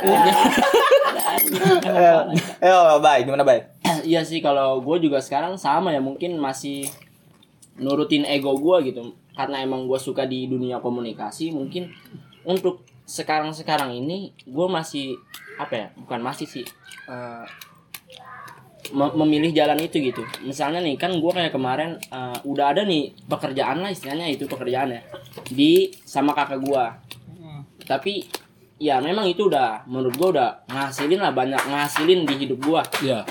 Eh, 1.87 2.23
eh, 2.64 2.97
baik, 2.99 3.23
gimana 3.28 3.45
baik? 3.47 3.62
Iya 4.02 4.23
sih 4.26 4.42
kalau 4.42 4.83
gue 4.83 4.97
juga 5.02 5.23
sekarang 5.23 5.59
sama 5.59 5.95
ya 5.95 6.02
mungkin 6.02 6.38
masih 6.38 6.90
nurutin 7.76 8.25
ego 8.25 8.56
gue 8.56 8.90
gitu 8.90 9.14
karena 9.37 9.61
emang 9.62 9.85
gue 9.85 9.99
suka 10.00 10.25
di 10.25 10.49
dunia 10.49 10.80
komunikasi 10.80 11.52
mungkin 11.52 11.92
untuk 12.47 12.83
sekarang 13.06 13.54
sekarang 13.54 13.94
ini 13.94 14.18
gue 14.42 14.66
masih 14.66 15.14
apa 15.56 15.72
ya 15.72 15.86
bukan 15.96 16.20
masih 16.20 16.44
sih 16.44 16.66
eh, 17.06 17.44
me- 18.88 19.14
memilih 19.16 19.50
jalan 19.52 19.78
itu 19.78 19.98
gitu 20.00 20.22
misalnya 20.42 20.78
nih 20.78 20.94
kan 20.94 21.10
gue 21.10 21.32
kayak 21.32 21.50
kemarin 21.50 21.94
eh, 21.96 22.38
udah 22.42 22.66
ada 22.70 22.82
nih 22.82 23.14
pekerjaan 23.25 23.78
lah 23.78 23.88
istilahnya 23.88 24.26
itu 24.26 24.44
pekerjaan 24.44 24.90
ya 24.90 25.00
di 25.46 25.90
sama 26.02 26.30
kakak 26.32 26.58
gue 26.60 26.84
tapi 27.82 28.26
ya 28.76 28.98
memang 28.98 29.25
itu 29.25 29.46
udah 29.46 29.86
menurut 29.86 30.14
gue 30.14 30.28
udah 30.34 30.66
ngasilin 30.66 31.16
lah 31.16 31.30
banyak 31.30 31.62
ngasilin 31.62 32.26
di 32.26 32.34
hidup 32.36 32.58
gue 32.60 32.80
Iya, 33.02 33.22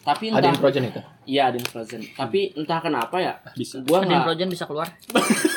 tapi 0.00 0.32
Ada 0.32 0.48
entah 0.48 0.56
Projen 0.58 0.82
itu. 0.82 1.00
Iya, 1.28 1.52
Adin 1.52 1.62
Frozen. 1.62 2.00
Tapi 2.10 2.56
entah 2.56 2.80
kenapa 2.80 3.20
ya, 3.20 3.36
bisa. 3.52 3.78
gua 3.84 4.00
Adin 4.00 4.10
nggak 4.10 4.24
Projen 4.26 4.48
bisa 4.48 4.64
keluar. 4.64 4.88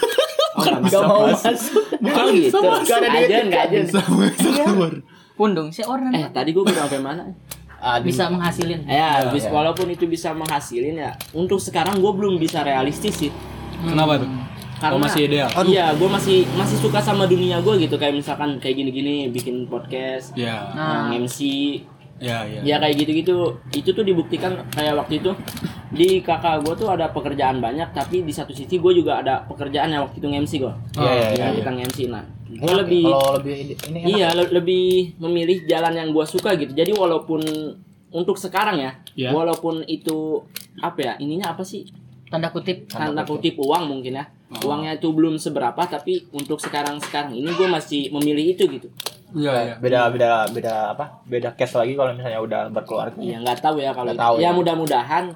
oh, 0.55 0.61
nggak 0.63 0.81
bisa 0.85 0.97
mau 1.03 1.21
masuk. 1.27 1.83
Bukan 1.99 2.25
gitu. 2.31 2.57
Nggak 2.61 2.97
ada 2.97 3.07
duit. 3.09 3.27
Ajen, 3.27 3.45
nggak 3.49 3.63
ajen. 3.67 3.85
Pundung 5.33 5.73
si 5.73 5.81
orang 5.81 6.13
Eh, 6.13 6.29
tadi 6.29 6.53
gua 6.53 6.63
baru 6.69 6.85
sampai 6.85 7.01
mana? 7.01 7.23
Ada 7.83 7.99
bisa 7.99 8.31
menghasilin. 8.31 8.87
Ya, 8.87 9.27
bis, 9.27 9.43
iya. 9.43 9.51
walaupun 9.51 9.91
itu 9.91 10.07
bisa 10.07 10.31
menghasilin 10.31 10.95
ya, 10.95 11.11
untuk 11.35 11.59
sekarang 11.59 11.99
gua 11.99 12.15
belum 12.15 12.39
bisa 12.39 12.63
realistis 12.63 13.27
sih. 13.27 13.31
Kenapa 13.83 14.23
tuh? 14.23 14.29
Karena 14.79 14.95
Oh, 14.95 14.99
masih 14.99 15.27
ideal. 15.27 15.47
Iya, 15.63 15.91
gua 15.95 16.09
masih 16.15 16.47
masih 16.55 16.77
suka 16.79 16.99
sama 17.03 17.27
dunia 17.27 17.59
gua 17.59 17.75
gitu 17.75 17.95
kayak 17.99 18.15
misalkan 18.19 18.55
kayak 18.59 18.79
gini-gini 18.79 19.27
bikin 19.31 19.67
podcast, 19.67 20.31
Ya, 20.35 20.71
Nah, 20.75 21.11
MC, 21.11 21.39
ya, 22.23 22.37
ya. 22.47 22.59
ya 22.63 22.75
kayak 22.79 22.95
gitu-gitu. 22.97 23.35
Itu 23.69 23.91
tuh 23.91 24.01
dibuktikan 24.01 24.63
kayak 24.71 24.95
waktu 24.95 25.19
itu 25.19 25.31
di 25.91 26.23
kakak 26.23 26.63
gua 26.63 26.73
tuh 26.73 26.89
ada 26.89 27.11
pekerjaan 27.11 27.59
banyak, 27.59 27.91
tapi 27.91 28.23
di 28.23 28.31
satu 28.31 28.49
sisi 28.49 28.79
gua 28.79 28.95
juga 28.95 29.19
ada 29.19 29.43
pekerjaan 29.43 29.91
yang 29.91 30.07
waktu 30.07 30.17
itu 30.17 30.27
nge-MC 30.27 30.53
gua. 30.57 30.73
Iya, 30.95 31.11
iya, 31.11 31.27
Iya, 31.27 31.45
iya. 31.45 31.47
kita 31.59 31.69
nge-MC 31.69 31.99
nah. 32.07 32.23
Gue 32.53 32.69
Enak, 32.69 32.79
lebih 32.85 33.03
kalau 33.03 33.29
lebih 33.41 33.53
ini 33.57 33.73
enak. 33.73 34.01
Iya, 34.07 34.27
le- 34.31 34.51
lebih 34.53 34.85
memilih 35.17 35.57
jalan 35.65 35.93
yang 35.93 36.09
gue 36.09 36.21
suka 36.23 36.53
gitu. 36.53 36.69
Jadi 36.71 36.93
walaupun 36.93 37.41
untuk 38.13 38.37
sekarang 38.37 38.77
ya, 38.77 38.91
Iya. 39.17 39.33
walaupun 39.33 39.81
itu 39.83 40.37
apa 40.77 40.99
ya, 41.01 41.13
ininya 41.17 41.51
apa 41.51 41.65
sih? 41.65 41.83
tanda 42.29 42.49
kutip. 42.49 42.89
Tanda 42.89 43.21
kutip 43.21 43.61
uang 43.61 43.85
mungkin 43.85 44.17
ya. 44.17 44.25
Oh. 44.49 44.73
Uangnya 44.73 44.97
itu 44.97 45.05
belum 45.13 45.37
seberapa, 45.37 45.77
tapi 45.85 46.25
untuk 46.33 46.57
sekarang 46.57 46.97
sekarang 46.97 47.37
ini 47.37 47.45
gue 47.53 47.69
masih 47.69 48.09
memilih 48.09 48.57
itu 48.57 48.65
gitu. 48.69 48.89
Iya, 49.33 49.53
iya. 49.65 49.75
beda 49.81 49.99
beda 50.13 50.29
beda 50.53 50.73
apa? 50.93 51.05
Beda 51.25 51.49
case 51.57 51.73
lagi 51.73 51.97
kalau 51.97 52.13
misalnya 52.13 52.39
udah 52.39 52.61
berkeluarga. 52.69 53.17
Ya 53.17 53.41
nggak 53.41 53.59
tahu 53.59 53.81
ya 53.81 53.91
kalau 53.91 54.13
tahu 54.13 54.35
ya 54.37 54.49
ya. 54.49 54.51
mudah-mudahan 54.53 55.33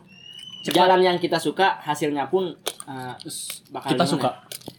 jalan 0.70 1.00
yang 1.00 1.18
kita 1.18 1.38
suka 1.38 1.80
hasilnya 1.80 2.28
pun 2.28 2.56
uh, 2.84 3.14
bakal 3.70 3.90
Kita 3.92 4.06
suka. 4.06 4.30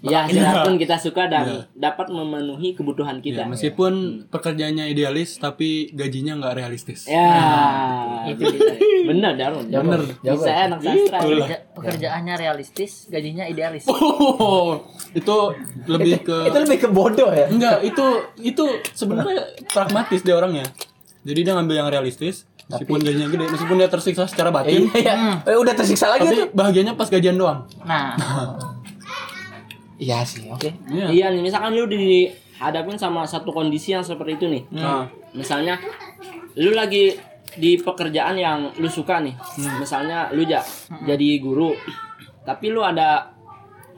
Ya, 0.01 0.23
hasilnya 0.23 0.63
pun 0.63 0.77
kita 0.77 0.97
suka 0.97 1.27
dan 1.27 1.45
dapat 1.73 2.09
memenuhi 2.09 2.73
kebutuhan 2.73 3.19
Ya, 3.19 3.23
kita. 3.23 3.43
meskipun 3.47 3.93
pekerjaannya 4.29 4.89
idealis 4.89 5.37
tapi 5.37 5.89
gajinya 5.91 6.37
nggak 6.37 6.55
realistis. 6.55 7.05
Ya, 7.05 7.29
Itu 8.27 8.43
dia. 8.47 8.77
bener 9.05 9.33
Darun. 9.35 9.65
Bener. 9.67 10.01
Bisa 10.19 10.53
anak 10.67 10.81
sastra. 10.81 11.19
Pekerja- 11.19 11.63
pekerjaannya 11.73 12.35
realistis, 12.37 13.07
gajinya 13.07 13.45
idealis. 13.45 13.85
Oh, 13.87 14.81
itu 15.19 15.37
lebih 15.85 16.21
ke 16.23 16.37
Itu 16.47 16.59
lebih 16.59 16.79
ke 16.79 16.89
bodoh 16.89 17.31
ya. 17.31 17.49
enggak 17.49 17.81
itu 17.81 18.05
itu 18.39 18.65
sebenarnya 18.93 19.45
pragmatis 19.69 20.21
dia 20.21 20.35
orangnya. 20.35 20.65
Jadi 21.21 21.41
dia 21.43 21.53
ngambil 21.53 21.77
yang 21.77 21.91
realistis, 21.91 22.48
meskipun 22.69 23.01
gajinya 23.01 23.29
gede, 23.29 23.45
meskipun 23.49 23.77
dia 23.77 23.89
tersiksa 23.89 24.25
secara 24.25 24.49
batin, 24.49 24.87
Iya. 24.93 25.41
Eh, 25.43 25.57
udah 25.57 25.73
tersiksa 25.73 26.07
lagi 26.07 26.25
tapi 26.25 26.37
tuh. 26.39 26.49
bahagianya 26.53 26.93
pas 26.93 27.09
gajian 27.09 27.35
doang. 27.35 27.65
Nah, 27.83 28.13
Iya 29.99 30.23
sih, 30.23 30.47
oke. 30.47 30.71
Iya. 30.87 31.11
Iya 31.11 31.27
nih, 31.33 31.43
misalkan 31.43 31.75
lu 31.75 31.91
dihadapin 31.91 32.95
sama 32.95 33.27
satu 33.27 33.51
kondisi 33.51 33.91
yang 33.91 34.07
seperti 34.07 34.39
itu 34.39 34.47
nih. 34.47 34.63
Nah, 34.71 35.11
Misalnya 35.29 35.75
lu 36.55 36.71
lagi 36.71 37.19
di 37.53 37.75
pekerjaan 37.75 38.39
yang 38.39 38.71
lu 38.77 38.87
suka 38.87 39.19
nih. 39.19 39.35
Misalnya 39.77 40.31
lu 40.31 40.47
ja, 40.47 40.63
jadi 41.03 41.43
guru. 41.43 41.75
Tapi 42.47 42.71
lu 42.71 42.81
ada 42.81 43.35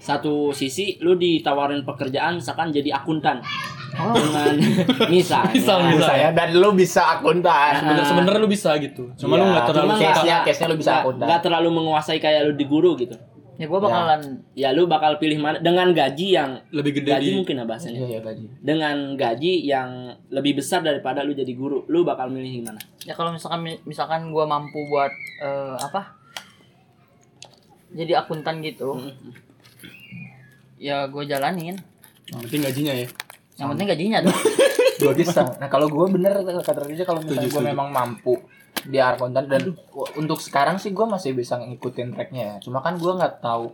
satu 0.00 0.49
sisi 0.50 0.97
lu 0.99 1.12
ditawarin 1.15 1.85
pekerjaan 1.85 2.41
misalkan 2.41 2.73
jadi 2.73 2.97
akuntan. 2.97 3.45
Dengan 3.91 4.15
misalnya. 4.17 4.69
Misal, 5.13 5.43
misal. 5.51 5.79
Bisa 5.93 6.13
ya 6.15 6.29
dan 6.31 6.49
lu 6.53 6.71
bisa 6.73 7.03
akuntan. 7.13 7.73
sebenernya 7.77 8.07
sebenarnya 8.07 8.39
lu 8.39 8.49
bisa 8.49 8.71
gitu. 8.79 9.11
Cuma 9.17 9.35
Iya, 9.35 9.41
lu 9.41 9.45
nggak 9.51 9.67
terlalu 9.67 9.87
cuma 9.87 9.97
suka. 9.97 10.07
case-nya 10.07 10.37
case-nya 10.43 10.69
lu 10.69 10.77
bisa 10.79 10.93
akuntan. 11.01 11.27
nggak 11.27 11.43
terlalu 11.43 11.69
menguasai 11.73 12.19
kayak 12.19 12.41
lu 12.45 12.55
di 12.55 12.65
guru 12.65 12.95
gitu. 12.97 13.17
ya 13.55 13.69
gue 13.69 13.77
bakalan 13.79 14.21
Ya 14.57 14.73
lu 14.73 14.89
bakal 14.89 15.21
pilih 15.21 15.37
mana 15.37 15.61
dengan 15.61 15.93
gaji 15.93 16.33
yang 16.33 16.65
lebih 16.73 16.97
gede 16.97 17.13
gaji 17.13 17.29
di 17.29 17.37
mungkin 17.37 17.61
lah 17.61 17.67
bahasanya. 17.69 17.99
Iya, 17.99 18.07
iya 18.09 18.21
gaji. 18.23 18.45
Dengan 18.59 18.97
gaji 19.15 19.53
yang 19.63 19.91
lebih 20.29 20.53
besar 20.57 20.81
daripada 20.81 21.21
lu 21.21 21.37
jadi 21.37 21.53
guru, 21.53 21.85
lu 21.85 22.01
bakal 22.01 22.33
milih 22.33 22.65
gimana? 22.65 22.81
ya 23.01 23.13
kalau 23.13 23.29
misalkan 23.31 23.61
misalkan 23.85 24.33
gue 24.33 24.45
mampu 24.45 24.81
buat 24.89 25.13
eh, 25.41 25.77
apa? 25.77 26.17
Jadi 27.91 28.13
akuntan 28.15 28.63
gitu. 28.63 28.97
Ya 30.79 31.05
gue 31.05 31.25
jalanin. 31.25 31.77
yang 32.27 32.41
penting 32.41 32.63
gajinya 32.63 32.95
ya. 32.95 33.09
Yang 33.61 33.69
penting 33.76 33.87
gajinya 33.93 34.19
dong. 34.25 34.38
Gua 35.00 35.12
bisa. 35.17 35.40
Nah, 35.57 35.69
kalau 35.73 35.88
gua 35.88 36.09
bener 36.09 36.45
kata 36.45 36.85
Reza 36.85 37.09
kalau 37.09 37.25
misalnya 37.25 37.49
setuju. 37.49 37.69
memang 37.73 37.88
mampu 37.88 38.37
di 38.85 39.00
akuntan 39.00 39.49
dan 39.49 39.73
untuk 40.17 40.40
sekarang 40.40 40.76
sih 40.76 40.93
gua 40.93 41.09
masih 41.09 41.33
bisa 41.33 41.57
ngikutin 41.57 42.12
tracknya 42.12 42.43
ya. 42.43 42.57
Cuma 42.61 42.85
kan 42.85 43.00
gua 43.00 43.17
nggak 43.17 43.40
tahu 43.40 43.73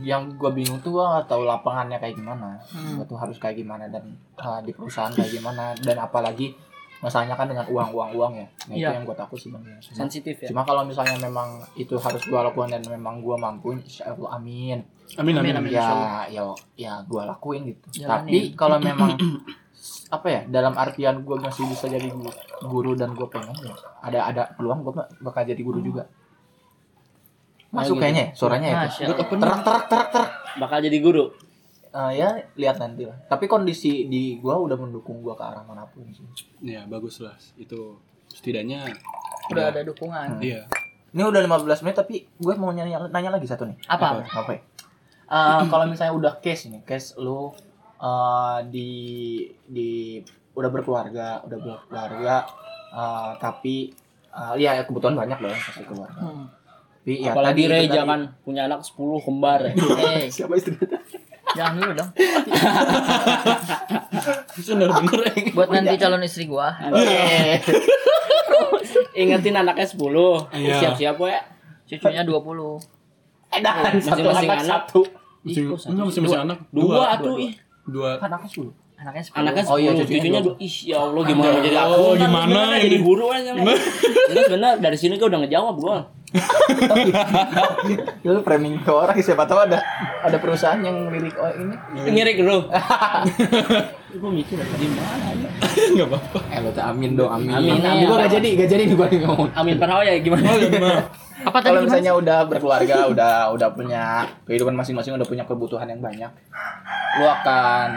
yang 0.00 0.36
gua 0.40 0.52
bingung 0.52 0.80
tuh 0.80 0.96
gua 0.96 1.20
nggak 1.20 1.28
tahu 1.28 1.44
lapangannya 1.44 2.00
kayak 2.00 2.16
gimana. 2.16 2.56
Gua 2.96 3.04
tuh 3.04 3.20
harus 3.20 3.36
kayak 3.36 3.60
gimana 3.60 3.88
dan 3.92 4.16
uh, 4.40 4.64
di 4.64 4.72
perusahaan 4.72 5.12
kayak 5.12 5.28
gimana 5.28 5.76
dan 5.76 5.96
apalagi 6.00 6.56
masalahnya 7.00 7.32
kan 7.36 7.48
dengan 7.48 7.64
uang 7.68 7.90
uang 7.96 8.10
uang 8.16 8.32
ya. 8.36 8.46
Nah, 8.68 8.74
itu 8.76 8.84
Iya. 8.84 8.96
yang 8.96 9.04
gua 9.08 9.16
takut 9.16 9.40
sebenarnya. 9.40 9.80
Sensitif 9.80 10.36
ya. 10.36 10.48
cuma 10.52 10.62
kalau 10.68 10.84
misalnya 10.84 11.16
memang 11.16 11.64
itu 11.76 11.96
harus 11.96 12.22
gua 12.28 12.48
lakukan 12.48 12.76
dan 12.76 12.82
memang 12.86 13.24
gua 13.24 13.40
mampu, 13.40 13.72
insya 13.76 14.12
Allah 14.12 14.36
amin. 14.36 14.84
Amin 15.16 15.34
amin. 15.40 15.56
Amin, 15.56 15.68
amin. 15.68 15.70
Ya, 15.72 16.28
ya, 16.28 16.42
ya 16.76 16.92
gua 17.08 17.24
lakuin 17.26 17.72
gitu. 17.72 18.04
Jalanin. 18.04 18.28
Tapi 18.28 18.38
kalau 18.54 18.76
memang 18.88 19.16
apa 20.10 20.26
ya 20.28 20.40
dalam 20.50 20.74
artian 20.74 21.22
gue 21.22 21.36
masih 21.38 21.64
bisa 21.70 21.86
jadi 21.86 22.10
guru, 22.66 22.98
dan 22.98 23.14
gue 23.14 23.24
pengen 23.30 23.54
ya 23.62 23.72
ada 24.02 24.20
ada 24.26 24.42
peluang 24.58 24.82
gue 24.82 24.92
bakal 25.22 25.46
jadi 25.46 25.62
guru 25.62 25.78
juga 25.80 26.10
masuk 27.70 27.96
gitu. 27.96 28.02
kayaknya 28.02 28.34
ya, 28.34 28.36
suaranya 28.36 28.68
ya 28.68 28.78
Allah. 28.90 29.22
open. 29.22 29.38
terak 29.38 29.60
terak 29.62 29.84
terak 29.86 30.08
terak 30.10 30.30
Bakal 30.58 30.78
jadi 30.82 30.98
guru. 30.98 31.30
Eh, 31.90 32.12
ya 32.14 32.30
lihat 32.54 32.78
nanti 32.78 33.02
lah 33.02 33.18
tapi 33.26 33.44
kondisi 33.44 34.06
di 34.06 34.36
gue 34.36 34.54
udah 34.54 34.76
mendukung 34.76 35.18
gue 35.18 35.34
ke 35.34 35.42
arah 35.42 35.60
mana 35.60 35.82
pun 35.84 36.06
sih 36.06 36.22
Ya, 36.60 36.86
bagus 36.86 37.18
lah. 37.18 37.34
Itu 37.56 37.98
setidaknya 38.26 38.86
Udah 39.48 39.68
ada 39.68 39.82
dukungan. 39.82 40.38
Iya. 40.38 40.70
ini 41.10 41.22
udah 41.24 41.42
15 41.42 41.82
menit 41.82 41.96
tapi 41.96 42.22
gue 42.22 42.54
mau 42.54 42.70
nanya, 42.70 43.10
nanya 43.10 43.30
lagi 43.32 43.42
satu 43.44 43.66
nih 43.66 43.74
Apa? 43.84 44.22
apa 44.22 44.50
ya? 44.52 44.60
Eh, 45.26 45.62
kalau 45.66 45.84
misalnya 45.84 46.14
udah 46.14 46.32
case 46.38 46.70
ini 46.70 46.78
case 46.80 47.14
lu 47.16 47.50
eh, 47.96 48.58
di 48.64 48.90
di 49.64 50.22
udah 50.52 50.66
berkeluarga 50.68 51.42
udah 51.42 51.58
berkeluarga 51.58 52.46
eh, 52.88 53.30
tapi 53.36 53.90
eh, 54.30 54.54
ya 54.56 54.78
kebutuhan 54.80 55.14
banyak 55.16 55.36
loh 55.36 55.48
ya 55.48 55.58
pasti 55.58 55.82
keluarga 55.82 56.22
Hmm. 56.22 56.46
tapi 57.02 57.18
ya 57.18 57.32
Apalagi 57.32 57.64
tadi 57.64 57.72
Reja 57.72 57.90
tadi- 57.96 58.06
kan 58.06 58.20
punya 58.40 58.62
anak 58.64 58.84
10 58.84 58.94
kembar 59.18 59.58
ya. 59.64 59.72
Eh, 60.14 60.28
siapa 60.28 60.54
istri 60.54 60.78
jangan 61.60 61.76
dulu 61.76 61.92
dong. 61.92 62.10
Itu 64.56 64.70
bener-bener 64.72 65.20
ya. 65.28 65.32
Buat 65.52 65.68
nanti 65.70 65.94
calon 65.96 66.22
istri 66.24 66.48
gua. 66.48 66.72
Ingetin 69.12 69.54
anaknya 69.54 69.86
10. 69.86 70.00
Iya. 70.56 70.74
Siap-siap 70.80 71.16
ya. 71.20 71.40
Cucunya 71.84 72.22
20. 72.24 72.80
Eh, 73.50 73.60
dan 73.60 73.98
satu 73.98 74.22
Masing-masing 74.22 74.48
anak 74.48 74.62
anak. 74.62 74.80
satu. 74.86 75.00
Masing-masing 75.44 76.42
anak. 76.48 76.58
Dua 76.70 77.02
atuh 77.12 77.34
dua. 77.34 77.44
ih. 77.44 77.52
Dua. 77.84 78.10
Anaknya 78.22 78.48
sepuluh. 78.48 78.72
Anaknya 78.96 79.22
10. 79.26 79.34
Anaknya 79.34 79.62
Oh 79.66 79.78
iya, 79.80 79.90
10, 79.90 79.98
cucunya 79.98 80.20
cucunya 80.20 80.40
dua. 80.40 80.54
dua. 80.54 80.62
Ih, 80.62 80.74
ya 80.86 80.96
Allah 81.00 81.22
gimana 81.24 81.56
jadi 81.58 81.76
aku? 81.76 81.92
Oh, 81.96 82.12
gimana 82.14 82.74
jadi 82.78 82.98
guru 83.00 83.26
aja. 83.28 83.50
Ini 83.56 84.40
sebenarnya 84.46 84.72
dari 84.78 84.96
sini 84.96 85.14
gue 85.18 85.28
udah 85.28 85.40
ngejawab 85.42 85.74
gue. 85.76 85.96
Lu 88.22 88.40
framing 88.46 88.78
ke 88.86 88.90
orang 88.90 89.18
siapa 89.18 89.44
tahu 89.46 89.66
ada 89.66 89.82
ada 90.22 90.36
perusahaan 90.38 90.78
yang 90.78 91.10
lirik 91.10 91.34
oh 91.34 91.50
ini. 91.50 91.74
Ngirik 92.06 92.36
dulu. 92.42 92.70
gue 94.10 94.30
mikir 94.34 94.58
gimana? 94.58 95.30
Enggak 95.70 96.06
apa-apa. 96.10 96.38
Eh 96.50 96.58
lu 96.62 96.70
amin 96.74 97.10
dong, 97.14 97.30
amin. 97.30 97.50
Amin, 97.54 97.78
amin. 97.82 98.06
Gua 98.10 98.26
gak 98.26 98.32
jadi, 98.38 98.48
gak 98.58 98.68
jadi 98.70 98.82
nih 98.90 98.96
gua 98.98 99.06
nih 99.06 99.20
ngomong. 99.22 99.48
Amin 99.54 99.76
Parhawa 99.78 100.02
ya 100.02 100.18
gimana? 100.18 100.46
Oh, 100.50 100.58
gimana? 100.58 101.02
Apa 101.48 101.56
tadi 101.64 101.72
Kalau 101.72 101.80
misalnya 101.88 102.12
udah 102.12 102.38
berkeluarga, 102.44 102.96
udah 103.08 103.34
udah 103.56 103.68
punya 103.72 104.28
kehidupan 104.44 104.76
masing-masing, 104.76 105.16
udah 105.16 105.24
punya 105.24 105.48
kebutuhan 105.48 105.88
yang 105.88 106.04
banyak, 106.04 106.28
lu 107.16 107.24
akan 107.24 107.88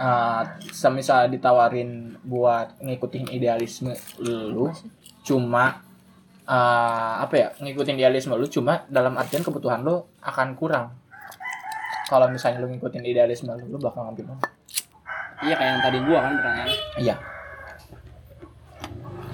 uh, 0.00 0.40
semisal 0.72 1.28
ditawarin 1.28 2.16
buat 2.24 2.72
ngikutin 2.80 3.36
idealisme 3.36 3.92
lu, 4.16 4.72
cuma 5.20 5.83
uh, 6.48 7.14
apa 7.24 7.34
ya 7.34 7.48
ngikutin 7.60 7.96
idealisme 7.96 8.32
lu 8.36 8.48
cuma 8.48 8.84
dalam 8.88 9.16
artian 9.16 9.44
kebutuhan 9.44 9.84
lu 9.84 10.04
akan 10.20 10.56
kurang. 10.56 10.96
Kalau 12.04 12.28
misalnya 12.28 12.60
lu 12.60 12.68
ngikutin 12.68 13.02
idealisme 13.04 13.50
lu, 13.52 13.64
lu 13.74 13.78
bakal 13.80 14.08
ngambil 14.08 14.36
mana? 14.36 14.44
Iya 15.44 15.54
kayak 15.56 15.70
yang 15.76 15.82
tadi 15.82 15.98
gua 16.04 16.18
kan 16.24 16.32
pertanyaan. 16.40 16.68
Iya. 17.00 17.14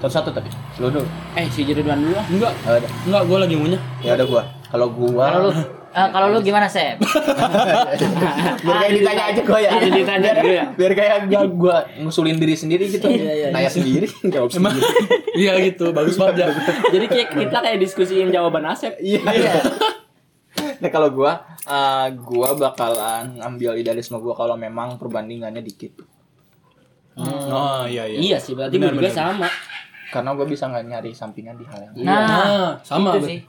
Satu-satu 0.01 0.29
tapi. 0.33 0.49
Lu 0.81 0.89
dulu. 0.89 1.05
Eh 1.37 1.45
si 1.47 1.61
Ridwan 1.61 2.01
dulu 2.01 2.17
lah. 2.17 2.25
Enggak. 2.25 2.53
Oh. 2.65 2.79
Enggak, 3.05 3.23
gua 3.29 3.37
lagi 3.45 3.53
ngunyah. 3.53 3.81
Ya 4.01 4.17
udah 4.17 4.27
gua. 4.27 4.43
Kalau 4.73 4.87
gua 4.89 5.25
Kalau 5.29 5.39
lu 5.45 5.80
eh, 5.91 6.07
kalau 6.09 6.27
lu 6.29 6.39
gimana, 6.39 6.65
Sep? 6.65 6.97
biar 8.63 8.75
kayak 8.77 8.93
ditanya 8.93 9.23
aja 9.27 9.41
gua 9.41 9.59
ya. 9.59 9.71
Ditanya 9.81 10.31
biar, 10.33 10.45
ya. 10.45 10.65
biar 10.71 10.91
kayak 10.93 11.15
gua, 11.27 11.41
gua 11.47 11.77
ngusulin 11.97 12.37
diri 12.37 12.55
sendiri 12.55 12.85
gitu. 12.87 13.07
Iya, 13.07 13.33
iya, 13.33 13.47
Nanya 13.49 13.69
sendiri, 13.69 14.07
jawab 14.33 14.49
sendiri. 14.49 14.79
iya 15.41 15.53
gitu, 15.61 15.91
bagus 15.91 16.15
banget 16.15 16.35
ya. 16.41 16.47
Jadi 16.89 17.05
kayak 17.07 17.27
kita 17.33 17.57
kayak 17.59 17.79
diskusiin 17.79 18.29
jawaban 18.29 18.65
Asep. 18.65 18.95
Iya. 18.97 19.61
Nah 20.77 20.89
kalau 20.89 21.09
gua, 21.09 21.37
eh, 21.61 22.07
gua 22.17 22.53
bakalan 22.53 23.37
ngambil 23.37 23.77
idealisme 23.77 24.17
gua 24.17 24.33
kalau 24.33 24.55
memang 24.55 24.95
perbandingannya 24.95 25.61
dikit. 25.61 25.99
Oh, 27.13 27.83
iya 27.85 28.07
iya. 28.07 28.17
Iya 28.17 28.37
sih 28.39 28.55
berarti 28.55 28.75
Benar, 28.75 28.91
gua 28.91 28.97
juga 28.97 29.09
benar. 29.09 29.19
sama. 29.35 29.47
Karena 30.09 30.29
gua 30.33 30.43
bisa 30.43 30.63
nggak 30.65 30.85
nyari 30.85 31.11
sampingan 31.11 31.55
di 31.55 31.65
hal 31.65 31.79
yang 31.81 31.93
Iya. 31.93 32.05
Nah, 32.05 32.19
Nah, 32.19 32.71
sama. 32.81 33.09
itu 33.11 33.19
ber- 33.19 33.29
sih. 33.29 33.39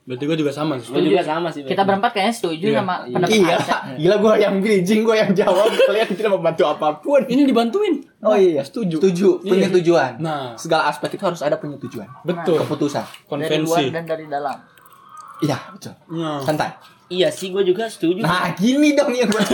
Berarti 0.00 0.24
gua 0.24 0.34
juga 0.34 0.50
sama. 0.50 0.74
Gua 0.76 0.98
juga 0.98 1.22
sama 1.22 1.48
sih. 1.48 1.62
Kita 1.62 1.82
berempat 1.82 2.10
kayaknya 2.10 2.34
setuju 2.34 2.66
Iya. 2.66 2.78
sama 2.78 2.94
Iya. 3.00 3.14
pendapat 3.14 3.30
Iya, 3.30 3.56
gila 3.96 4.16
gua 4.16 4.34
yang 4.36 4.54
bridging, 4.58 5.00
gua 5.02 5.16
yang 5.18 5.30
jawab, 5.30 5.68
kalian 5.88 6.08
tidak 6.10 6.32
membantu 6.32 6.62
apa 6.66 6.88
pun. 6.98 7.20
Ini 7.22 7.42
dibantuin. 7.44 7.94
Oh 8.20 8.34
iya, 8.34 8.60
Setuju. 8.60 8.96
Setuju, 8.98 9.28
punya 9.40 9.66
Iya. 9.66 9.76
tujuan. 9.76 10.12
Nah, 10.18 10.52
Segala 10.54 10.88
aspek 10.88 11.14
itu 11.14 11.22
harus 11.22 11.40
ada 11.40 11.56
punya 11.56 11.76
tujuan. 11.78 12.08
betul. 12.22 12.58
Keputusan. 12.58 13.04
Dari 13.30 13.60
luar 13.60 13.80
Konvensi. 13.80 13.84
dan 13.90 14.04
dari 14.04 14.24
dalam. 14.26 14.56
Iya, 15.40 15.56
betul. 15.70 15.94
Nah, 16.12 16.40
Santai. 16.40 16.68
Iya 17.06 17.26
sih 17.26 17.50
gua 17.50 17.60
juga 17.60 17.86
setuju. 17.86 18.22
Nah, 18.22 18.54
gini 18.54 18.94
dong 18.94 19.10
yang 19.10 19.26
gua 19.26 19.42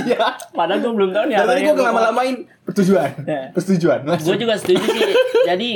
Iya. 0.00 0.24
Padahal 0.50 0.80
gua 0.80 0.92
belum 0.94 1.10
tahu 1.10 1.24
nih 1.26 1.36
tadi 1.36 1.60
ngelama-lamain 1.66 2.34
persetujuan. 2.62 3.10
Ya. 3.24 3.40
Persetujuan. 3.50 3.98
gue 4.06 4.36
juga 4.36 4.54
setuju 4.54 4.84
sih 4.86 5.02
jadi 5.42 5.70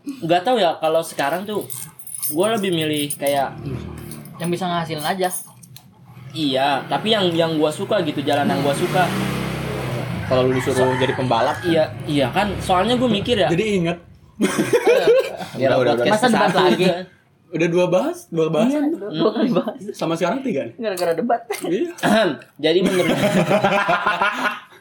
nggak 0.00 0.42
tahu 0.42 0.56
ya 0.56 0.74
kalau 0.76 0.98
sekarang 1.00 1.44
tuh 1.44 1.62
gue 2.30 2.46
lebih 2.50 2.70
milih 2.70 3.06
kayak 3.14 3.54
Yang 4.36 4.50
bisa 4.50 4.64
ngasilin 4.66 5.04
aja. 5.04 5.28
iya 6.30 6.86
tapi 6.86 7.10
yang 7.10 7.26
yang 7.30 7.52
gue 7.54 7.70
suka 7.70 8.00
gitu 8.00 8.20
jalan 8.20 8.46
yang 8.46 8.60
gue 8.60 8.74
suka 8.74 9.04
Kalau 10.24 10.46
lu 10.46 10.54
disuruh 10.54 10.94
jadi 10.94 11.10
pembalap, 11.12 11.58
iya 11.64 11.90
iya 12.06 12.30
kan 12.30 12.54
soalnya 12.58 12.94
gue 12.94 13.10
mikir 13.10 13.34
ya 13.36 13.48
jadi 13.48 13.64
ingat 13.76 13.98
ya 15.60 15.74
udah 15.74 15.92
udah. 15.92 16.06
Masa 16.06 16.26
debat 16.26 16.54
lagi? 16.54 16.86
udah 17.50 17.68
dua 17.68 17.86
bahas, 17.86 18.30
dua 18.30 18.46
bahas. 18.46 18.70
Iya, 18.70 18.80
dua 18.88 19.10
dua 19.10 19.30
kali 19.34 19.50
bahas. 19.50 19.74
Sama 19.90 20.14
sekarang 20.14 20.38
tiga 20.40 20.64
nih. 20.64 20.74
Gara-gara 20.78 21.12
debat. 21.12 21.40
Iya. 21.60 21.92
jadi 22.56 22.78
menurut 22.80 23.10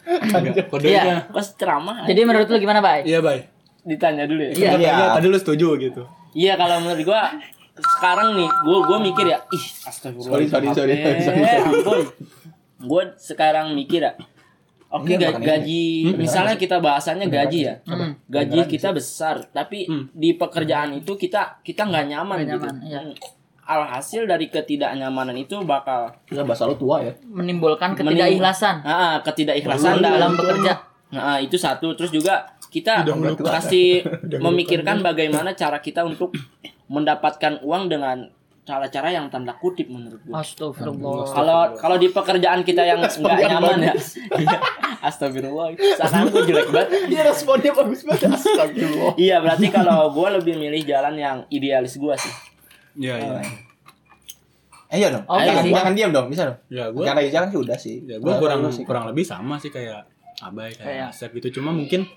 Enggak, 0.09 0.65
kodenya. 0.69 1.27
pas 1.27 1.47
ceramah 1.49 2.05
Jadi 2.05 2.21
menurut 2.23 2.47
lu 2.47 2.57
gimana, 2.57 2.79
Bay? 2.79 3.03
Iya, 3.03 3.19
Bay. 3.19 3.49
ditanya 3.81 4.23
dulu 4.23 4.37
ya 4.39 4.51
Iya. 4.51 4.69
Katanya 4.75 5.05
tadi 5.17 5.27
lu 5.27 5.37
setuju 5.37 5.67
gitu. 5.77 6.03
Iya 6.39 6.55
kalau 6.55 6.79
menurut 6.79 7.03
gue 7.03 7.21
sekarang 7.91 8.33
nih 8.33 8.47
gue 8.47 8.77
gue 8.81 8.97
mikir 9.03 9.25
ya 9.27 9.39
ih 9.49 9.65
astagfirullah 9.83 10.31
Sorry, 10.31 10.45
sorry, 10.47 10.67
sorry, 10.69 10.95
sorry, 10.97 11.21
sorry. 11.21 11.61
ampun 11.61 11.99
gue 12.81 13.03
sekarang 13.17 13.67
mikir 13.73 14.01
ya 14.01 14.13
Oke 14.89 15.13
Iya, 15.13 15.29
ga- 15.29 15.37
gaji 15.59 16.17
misalnya 16.17 16.57
kita 16.57 16.81
bahasannya 16.81 17.29
gaji 17.29 17.59
ya 17.61 17.77
Hmm. 17.85 18.17
gaji 18.25 18.65
kita 18.67 18.89
besar 18.89 19.45
tapi 19.49 19.85
Hmm. 19.85 20.09
di 20.11 20.33
pekerjaan 20.33 20.95
itu 20.95 21.13
kita 21.13 21.61
kita 21.61 21.85
nggak 21.85 22.09
nyaman 22.09 22.37
Nggak 22.39 22.49
gitu 22.49 22.65
nyaman, 22.65 22.75
iya. 22.81 22.99
alhasil 23.61 24.25
dari 24.25 24.49
ketidaknyamanan 24.49 25.37
itu 25.37 25.61
bakal 25.61 26.09
Ya 26.25 26.41
bahasa 26.41 26.65
lu 26.65 26.73
tua 26.73 27.05
ya. 27.05 27.13
Menimbulkan 27.21 27.93
ketidakikhlasan 27.93 28.81
ah 28.81 28.89
dalam 29.13 29.21
ketidakikhlasan 29.21 30.01
dalam 30.01 30.33
bekerja. 30.33 30.73
nah 31.09 31.37
itu 31.37 31.53
satu 31.53 31.93
terus 31.93 32.09
juga 32.09 32.49
kita 32.69 33.01
pasti 33.43 34.01
memikirkan 34.45 35.01
bagaimana 35.01 35.51
cara 35.51 35.77
kita 35.77 36.01
untuk 36.01 36.31
mendapatkan 36.85 37.59
uang 37.59 37.85
dengan 37.87 38.29
cara-cara 38.61 39.09
yang 39.09 39.25
tanda 39.27 39.53
kutip 39.55 39.89
menurut 39.89 40.21
gue 40.21 40.29
Astagfirullah. 40.31 41.25
kalau 41.27 41.59
kalau 41.73 41.97
di 41.97 42.05
pekerjaan 42.07 42.61
kita 42.61 42.81
yang 42.83 43.01
nggak 43.01 43.17
nyaman 43.43 43.81
ya 43.83 43.93
Iya. 44.39 44.57
astagfirullah 45.01 45.73
sekarang 45.73 46.29
gue 46.29 46.43
jelek 46.45 46.69
banget 46.69 46.89
Dia 47.09 47.21
responnya 47.23 47.73
bagus 47.73 48.01
banget. 48.03 48.29
Astagfirullah. 48.31 49.13
iya 49.17 49.41
berarti 49.41 49.67
kalau 49.67 50.09
gue 50.11 50.27
lebih 50.31 50.53
milih 50.55 50.81
jalan 50.83 51.15
yang 51.15 51.37
idealis 51.49 51.97
gue 51.97 52.13
sih 52.15 52.33
Iya, 52.95 53.15
iya. 53.15 53.41
Eh 54.89 54.97
iya 54.97 55.07
dong. 55.07 55.21
Oke 55.23 55.45
jangan, 55.45 55.63
sih. 55.63 55.71
jangan 55.71 55.93
diam 55.93 56.11
dong, 56.11 56.27
bisa 56.27 56.43
dong. 56.43 56.57
Ya, 56.67 56.89
gua 56.89 57.05
Jangan 57.05 57.21
jangan 57.27 57.47
sih 57.47 57.59
udah 57.59 57.77
sih. 57.77 57.95
ya 58.03 58.17
gua 58.17 58.33
Nah, 58.33 58.39
kurang 58.39 58.59
kurang 58.81 59.03
lebih 59.05 59.21
sama 59.21 59.55
sih 59.55 59.69
kayak 59.69 60.01
Abai 60.41 60.73
Kayak- 60.73 60.81
kayak 61.05 61.07
Asep 61.09 61.29
gitu. 61.31 61.61
Cuma 61.61 61.69
mungkin 61.71 62.09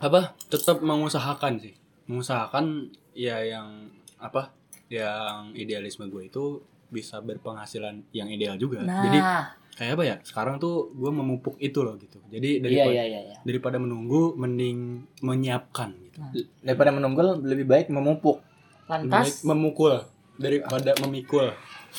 apa? 0.00 0.36
Tetap 0.48 0.80
mengusahakan 0.82 1.60
sih. 1.60 1.74
Mengusahakan 2.06 2.92
ya 3.16 3.40
yang 3.42 3.90
apa? 4.20 4.52
Yang 4.92 5.56
idealisme 5.58 6.06
gue 6.06 6.30
itu 6.30 6.62
bisa 6.86 7.18
berpenghasilan 7.18 8.06
yang 8.14 8.30
ideal 8.30 8.54
juga. 8.54 8.86
Jadi 8.86 9.18
Nah, 9.18 9.50
kayak 9.74 9.92
apa 9.98 10.04
ya? 10.06 10.16
Sekarang 10.22 10.62
tuh 10.62 10.94
gue 10.94 11.10
memupuk 11.10 11.58
itu 11.58 11.82
loh 11.82 11.98
gitu. 11.98 12.22
Jadi 12.30 12.60
iya 12.60 12.62
daripada 12.62 12.92
iya 12.94 13.04
iya 13.04 13.20
iya. 13.32 13.36
daripada 13.42 13.76
menunggu 13.82 14.38
mending 14.38 15.04
menyiapkan 15.20 15.90
gitu. 16.06 16.18
Daripada 16.62 16.90
menunggu 16.94 17.42
lebih 17.42 17.66
baik 17.66 17.86
memupuk. 17.90 18.40
Lebih 18.86 19.10
baik 19.10 19.10
lantas 19.10 19.42
memukul 19.42 19.94
daripada 20.38 20.94
memikul. 21.02 21.50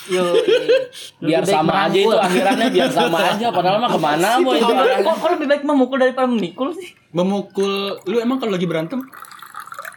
Yo 0.07 0.23
biar 1.27 1.43
sama 1.43 1.85
aja 1.85 1.97
itu 1.97 2.13
akhirannya 2.13 2.67
biar 2.69 2.89
sama 2.89 3.17
aja 3.27 3.47
padahal 3.49 3.77
mah 3.77 3.89
ke 3.89 3.99
mana 3.99 4.29
mau 4.37 4.53
itu 4.53 4.65
arahnya 4.65 5.03
Kok, 5.03 5.15
kok 5.17 5.29
lebih 5.33 5.47
baik 5.47 5.63
memukul 5.63 5.97
daripada 5.97 6.27
memikul 6.27 6.69
sih? 6.71 6.93
Memukul 7.09 7.71
lu 8.03 8.17
emang 8.17 8.37
kalau 8.37 8.53
lagi 8.53 8.63
berantem 8.63 9.01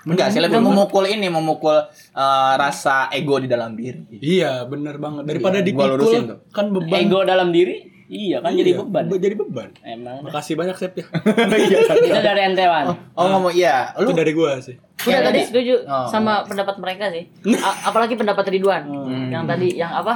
Enggak 0.01 0.33
sih 0.33 0.41
lebih 0.41 0.59
memukul 0.59 1.05
ini, 1.05 1.29
memukul 1.29 1.77
eh, 2.17 2.53
rasa 2.57 3.13
ego 3.13 3.37
di 3.37 3.45
dalam 3.45 3.77
diri. 3.77 4.01
Iya, 4.17 4.65
bener 4.65 4.97
banget. 4.97 5.29
Daripada 5.29 5.61
Iya, 5.61 5.67
dipikul 5.69 6.01
tuh. 6.01 6.41
kan 6.49 6.73
beban. 6.73 6.99
ego 6.99 7.21
dalam 7.21 7.53
diri 7.53 7.85
iya 8.11 8.43
kan 8.43 8.51
jadi 8.51 8.75
Iya, 8.75 8.81
beban 8.83 9.05
be- 9.07 9.23
Jadi 9.23 9.35
beban. 9.39 9.69
emang 9.87 10.27
Makasih 10.27 10.59
banyak 10.59 10.75
Sep 10.75 10.99
ya. 10.99 11.07
itu 12.01 12.21
dari 12.21 12.43
entewan 12.43 12.91
Oh 13.15 13.25
ngomong 13.29 13.55
iya, 13.55 13.95
Itu 13.95 14.03
lu 14.03 14.11
dari 14.11 14.35
gua 14.35 14.59
sih. 14.59 14.75
Udah 15.01 15.11
Yang 15.11 15.23
tadi 15.23 15.33
tadi? 15.33 15.41
setuju 15.47 15.75
Oh. 15.85 16.07
sama 16.07 16.33
pendapat 16.43 16.77
mereka 16.77 17.05
sih. 17.09 17.25
A- 17.57 17.81
apalagi 17.87 18.15
pendapat 18.15 18.45
Ridwan. 18.49 18.83
Yang 19.29 19.45
tadi 19.47 19.69
yang 19.75 19.93
apa? 19.95 20.15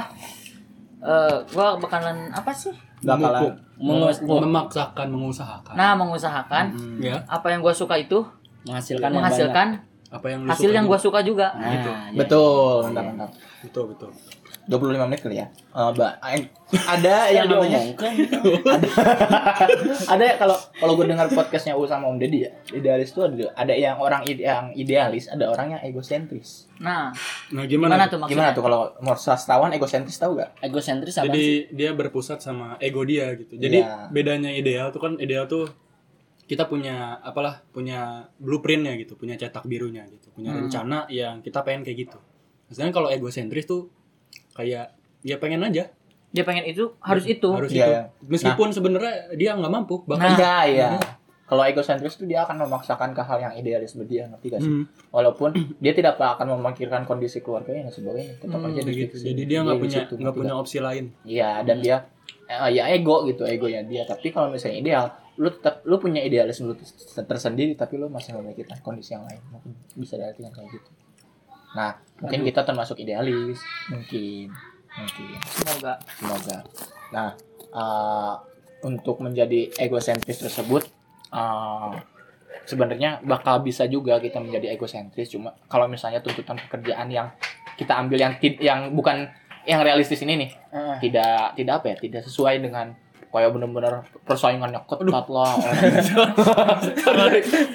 Eh, 0.97 1.37
gua 1.49 1.75
bakalan 1.75 2.29
apa 2.29 2.49
sih? 2.51 2.73
bakalan 2.97 3.53
Mengus- 3.75 4.23
memaksakan, 4.23 5.07
mengusahakan. 5.07 5.73
Nah, 5.73 5.93
mengusahakan 5.93 6.65
Ya, 6.97 7.21
apa 7.25 7.47
yang 7.47 7.59
gua 7.59 7.69
suka 7.71 7.93
itu 7.95 8.25
menghasilkan 8.63 9.03
yang 9.03 9.15
menghasilkan 9.15 9.67
apa 10.07 10.25
yang 10.27 10.39
lu 10.41 10.47
hasil 10.47 10.63
suka 10.63 10.73
yang 10.73 10.85
juga. 10.85 10.91
gua 10.91 10.99
suka 10.99 11.19
juga. 11.21 11.47
Nah, 11.53 11.69
iya. 11.69 11.93
betul, 12.15 12.77
mantap 12.83 13.03
mantap. 13.05 13.29
Betul, 13.61 13.83
betul. 13.91 14.09
25 14.65 14.81
menit 15.03 15.21
kali 15.21 15.37
ya. 15.37 15.47
Eh, 15.71 15.91
ba- 15.93 16.17
eh, 16.25 16.49
ada 16.85 17.29
yang 17.29 17.45
namanya 17.45 17.77
ada 20.07 20.23
ya 20.25 20.35
kalau 20.35 20.57
kalau 20.73 20.93
gue 20.95 21.05
dengar 21.05 21.27
podcastnya 21.27 21.73
U 21.73 21.85
sama 21.85 22.07
Om 22.07 22.17
Deddy 22.17 22.39
ya 22.39 22.51
idealis 22.71 23.11
tuh 23.11 23.25
ada 23.25 23.53
ada 23.53 23.69
yang 23.71 23.97
orang 23.97 24.23
ide- 24.23 24.41
yang 24.41 24.73
idealis 24.73 25.27
ada 25.27 25.45
orang 25.45 25.77
yang 25.77 25.81
egosentris 25.83 26.65
Nah, 26.75 27.13
Nah, 27.49 27.63
gimana, 27.63 27.95
gimana, 27.95 28.03
tuh 28.05 28.17
maksudnya? 28.17 28.27
gimana 28.27 28.49
tuh 28.51 28.63
kalau 28.63 28.79
mau 28.99 29.15
sastrawan 29.15 29.71
egosentris 29.71 30.17
tahu 30.17 30.35
gak 30.35 30.59
egosentris 30.59 31.15
apa 31.15 31.23
sih 31.23 31.29
Jadi 31.29 31.47
dia 31.71 31.89
berpusat 31.91 32.39
sama 32.39 32.75
ego 32.77 33.01
dia 33.03 33.31
gitu. 33.33 33.55
Jadi 33.55 33.79
Iya. 33.79 34.09
bedanya 34.09 34.51
ideal 34.51 34.89
tuh 34.89 34.99
kan 34.99 35.13
ideal 35.15 35.45
tuh 35.45 35.69
kita 36.43 36.65
punya 36.65 37.17
apalah 37.19 37.63
punya 37.67 38.27
blueprintnya 38.37 38.93
gitu, 38.95 39.15
punya 39.15 39.33
cetak 39.33 39.63
birunya 39.63 40.03
gitu, 40.05 40.29
punya 40.29 40.51
Hmm. 40.51 40.61
rencana 40.61 41.07
yang 41.07 41.39
kita 41.39 41.61
pengen 41.61 41.81
kayak 41.81 42.05
gitu. 42.05 42.19
Misalnya 42.67 42.91
kalau 42.91 43.07
egosentris 43.07 43.65
tuh 43.65 43.87
kayak 44.55 44.95
ya 45.21 45.35
pengen 45.35 45.61
aja 45.61 45.91
Dia 46.31 46.43
pengen 46.43 46.67
itu 46.67 46.91
harus 46.99 47.23
itu. 47.23 47.47
harus 47.47 47.71
Iya, 47.71 47.79
itu. 47.79 47.91
iya. 47.91 48.01
Meskipun 48.27 48.67
sebenarnya 48.69 49.31
dia 49.35 49.55
nggak 49.55 49.71
mampu 49.71 50.03
bahkan 50.03 50.35
Iya, 50.35 50.55
iya. 50.67 50.89
Kalau 51.45 51.61
egosentris 51.61 52.17
itu 52.17 52.25
dia 52.25 52.41
akan 52.41 52.65
memaksakan 52.65 53.13
ke 53.13 53.21
hal 53.21 53.37
yang 53.37 53.53
idealis 53.53 53.93
dia, 54.03 54.25
ngerti 54.25 54.49
gak 54.49 54.59
sih? 54.59 54.67
Hmm, 54.67 54.83
Walaupun 55.13 55.53
dia 55.77 55.93
tidak 55.93 56.17
akan 56.17 56.57
memikirkan 56.57 57.05
kondisi 57.05 57.37
keluarganya 57.39 57.85
dan 57.85 57.93
sebagainya, 57.93 58.33
tetap 58.35 58.57
Hmm, 58.57 58.67
aja 58.67 58.81
di 58.81 58.91
gitu. 58.97 59.15
Jadi 59.15 59.41
dia 59.45 59.59
nggak 59.61 59.77
punya 59.77 59.99
nggak 60.09 60.33
punya 60.35 60.53
opsi 60.57 60.81
lain. 60.81 61.13
Iya, 61.21 61.61
dan 61.61 61.85
dia 61.85 62.01
eh, 62.49 62.69
ya 62.73 62.89
ego 62.89 63.29
gitu, 63.29 63.45
egonya 63.45 63.85
dia. 63.85 64.03
Tapi 64.03 64.33
kalau 64.33 64.49
misalnya 64.49 64.81
ideal, 64.81 65.05
lu 65.37 65.53
tetap 65.53 65.85
lu 65.85 66.01
punya 66.01 66.19
idealis 66.19 66.57
lu 66.59 66.73
tersendiri, 67.15 67.77
tapi 67.77 67.95
lu 67.95 68.09
masih 68.09 68.33
memikirkan 68.35 68.81
kondisi 68.81 69.13
yang 69.13 69.23
lain. 69.23 69.37
Mungkin 69.53 69.71
bisa 69.95 70.17
diartikan 70.17 70.49
kayak 70.49 70.67
gitu. 70.73 70.89
Nah, 71.75 71.99
mungkin 72.23 72.47
kita 72.47 72.63
termasuk 72.63 73.03
idealis, 73.03 73.59
mungkin, 73.91 74.49
mungkin. 74.95 75.37
Semoga. 75.43 75.93
semoga. 76.15 76.57
Nah, 77.11 77.29
eh, 77.75 78.33
untuk 78.87 79.19
menjadi 79.19 79.69
egosentris 79.75 80.39
tersebut, 80.39 80.87
eh, 81.35 81.93
sebenarnya 82.65 83.21
bakal 83.21 83.61
bisa 83.61 83.85
juga 83.85 84.17
kita 84.17 84.39
menjadi 84.39 84.73
egosentris. 84.73 85.29
Cuma 85.35 85.53
kalau 85.67 85.85
misalnya 85.91 86.23
tuntutan 86.23 86.57
pekerjaan 86.57 87.11
yang 87.11 87.27
kita 87.75 87.93
ambil 87.99 88.17
yang 88.17 88.33
yang 88.63 88.79
bukan 88.95 89.27
yang 89.67 89.83
realistis 89.83 90.23
ini 90.23 90.47
nih, 90.47 90.51
tidak 91.01 91.57
tidak 91.59 91.73
apa 91.83 91.85
ya, 91.91 91.95
tidak 91.99 92.21
sesuai 92.23 92.63
dengan 92.63 92.95
kayak 93.35 93.51
bener-bener 93.51 93.93
persaingannya 94.23 94.79
ketat 94.81 95.27
lah, 95.27 95.51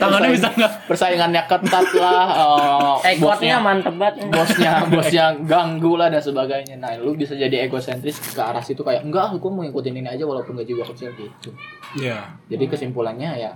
Tangannya 0.00 0.28
bisa 0.32 0.48
nggak? 0.50 0.72
persaingannya 0.88 1.42
ketat 1.44 1.86
lah, 1.94 2.24
Ekornya 3.06 3.20
bosnya 3.20 3.56
mantep 3.60 3.94
banget. 3.94 4.14
bosnya 4.26 4.72
bosnya 4.90 5.24
ganggu 5.44 5.92
lah 5.94 6.08
dan 6.08 6.18
sebagainya 6.18 6.74
nah 6.76 6.90
lu 6.96 7.12
bisa 7.12 7.32
jadi 7.32 7.62
egosentris 7.62 8.16
ke 8.32 8.40
arah 8.40 8.58
situ 8.58 8.80
kayak 8.80 9.02
enggak 9.02 9.30
gue 9.32 9.46
mau 9.46 9.60
ngikutin 9.60 9.94
ini 9.94 10.08
aja 10.10 10.24
walaupun 10.24 10.56
gaji 10.56 10.72
gue 10.72 10.86
kecil 10.88 11.08
gitu 11.12 11.52
Iya. 11.92 12.22
jadi 12.46 12.64
kesimpulannya 12.66 13.30
ya 13.36 13.52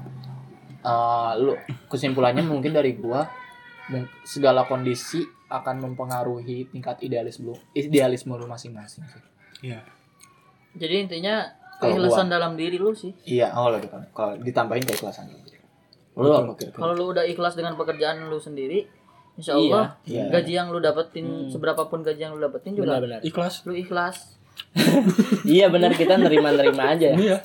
eh, 0.80 1.30
lu 1.36 1.54
kesimpulannya 1.86 2.42
mungkin 2.42 2.70
dari 2.70 2.94
gua 2.94 3.26
segala 4.22 4.64
kondisi 4.64 5.22
akan 5.46 5.82
mempengaruhi 5.82 6.68
tingkat 6.68 7.00
idealisme 7.00 7.46
lu 7.46 7.54
idealisme 7.72 8.30
lu 8.30 8.44
masing-masing 8.44 9.04
sih 9.04 9.22
Iya. 9.62 9.80
Jadi 10.74 10.94
intinya 11.00 11.46
keikhlasan 11.76 12.26
dalam 12.26 12.54
diri 12.54 12.76
lu 12.76 12.92
sih. 12.92 13.10
iya 13.24 13.50
oh 13.52 13.68
lagi 13.68 13.86
kalau 14.10 14.34
ditambahin 14.36 14.84
keikhlasan 14.84 15.26
lu? 15.26 15.38
Kalau 16.72 16.92
lu 16.92 17.10
udah 17.10 17.24
ikhlas 17.24 17.54
dengan 17.54 17.74
pekerjaan 17.74 18.22
lu 18.24 18.38
sendiri, 18.38 18.86
insya 19.34 19.52
Iya, 19.52 19.66
Allah 19.66 19.84
iya. 20.04 20.24
gaji 20.30 20.52
yang 20.52 20.68
lu 20.68 20.78
dapetin 20.78 21.26
Hmm. 21.26 21.48
seberapapun 21.48 22.00
gaji 22.00 22.20
yang 22.20 22.32
lu 22.32 22.40
dapetin 22.40 22.72
juga 22.72 22.94
Benar-benar. 22.94 23.18
Ikhlas. 23.20 23.62
lu 23.64 23.74
ikhlas. 23.74 24.38
Iya 25.44 25.66
benar 25.68 25.90
kita 25.92 26.14
nerima-nerima 26.16 26.94
aja 26.94 27.10
ya. 27.10 27.16
Iya. 27.16 27.38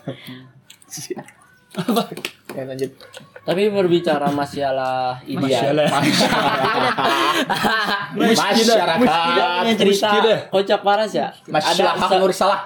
ya 2.52 2.64
lanjut 2.66 2.92
Tapi 3.40 3.62
berbicara 3.68 4.30
masalah 4.30 5.18
ideal. 5.24 5.74
Masalah. 5.74 5.90
masyarakat 8.14 8.98
punya 9.00 9.76
cerita 9.76 10.08
Muskilah. 10.12 10.40
kocak 10.50 10.80
paras 10.82 11.12
ya. 11.12 11.28
masyarakat 11.48 12.10
nur 12.16 12.30
salah 12.32 12.62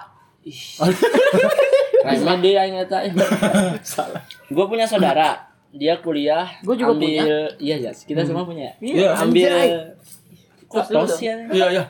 Remeh 2.03 2.37
dia 2.43 2.67
yang 2.67 2.83
nyata. 2.83 2.97
Gue 4.55 4.65
punya 4.67 4.85
saudara, 4.85 5.49
dia 5.73 5.97
kuliah. 6.03 6.51
Gua 6.61 6.75
juga 6.77 6.93
ambil, 6.93 7.57
Iya 7.57 7.75
ya, 7.89 7.91
kita 7.95 8.21
semua 8.27 8.45
punya. 8.45 8.75
Iya. 8.77 9.17
Ambil. 9.17 9.51
Terus 10.73 10.83
Kok 10.83 10.91
lu 10.91 10.99
tos 10.99 11.17
ya? 11.19 11.35
Iya, 11.47 11.65
iya. 11.69 11.83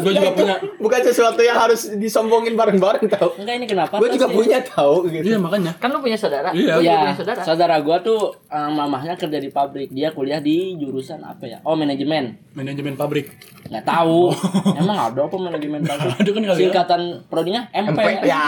Gue 0.00 0.10
juga 0.10 0.30
punya. 0.32 0.56
bukan 0.76 1.00
sesuatu 1.02 1.36
yang 1.38 1.54
harus 1.54 1.92
disombongin 1.94 2.52
bareng-bareng 2.52 3.04
tau 3.06 3.36
Enggak 3.36 3.54
ini 3.54 3.66
kenapa? 3.66 3.94
gue 3.96 4.08
juga 4.10 4.24
ya? 4.24 4.32
punya 4.32 4.58
tahu 4.62 4.94
gitu 5.06 5.26
Iya, 5.26 5.36
makanya. 5.36 5.72
kan 5.76 5.88
lu 5.88 6.00
punya 6.00 6.16
saudara. 6.16 6.48
Iya. 6.50 6.74
Gua 6.74 6.82
Iya, 6.82 6.96
punya 6.98 7.14
saudara. 7.14 7.40
saudara 7.42 7.76
gua 7.78 8.00
tuh 8.00 8.20
eh, 8.42 8.70
mamahnya 8.70 9.14
kerja 9.14 9.36
di 9.36 9.48
pabrik. 9.48 9.88
Dia 9.90 10.10
kuliah 10.10 10.40
di 10.40 10.74
jurusan 10.74 11.20
apa 11.20 11.44
ya? 11.44 11.58
Oh, 11.60 11.74
manajemen. 11.74 12.40
Manajemen 12.52 12.94
pabrik. 12.94 13.36
Nggak 13.66 13.84
tahu. 13.84 14.32
Emang 14.74 14.96
ada 14.96 15.20
apa 15.22 15.36
manajemen 15.36 15.82
pabrik? 15.82 16.16
Aduh 16.16 16.32
kan 16.32 16.42
kali 16.46 16.56
ya. 16.56 16.60
Singkatan 16.66 17.00
prodinya 17.26 17.68
MP. 17.70 17.92
MP 17.92 18.00
ya 18.24 18.42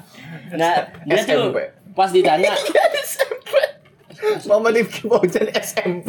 Nah, 0.54 0.72
dia 1.02 1.20
tuh 1.20 1.50
pas 1.92 2.08
ditanya, 2.08 2.54
Mama 4.44 4.68
di 4.70 4.82
Bojan 5.02 5.46
SMP 5.54 6.08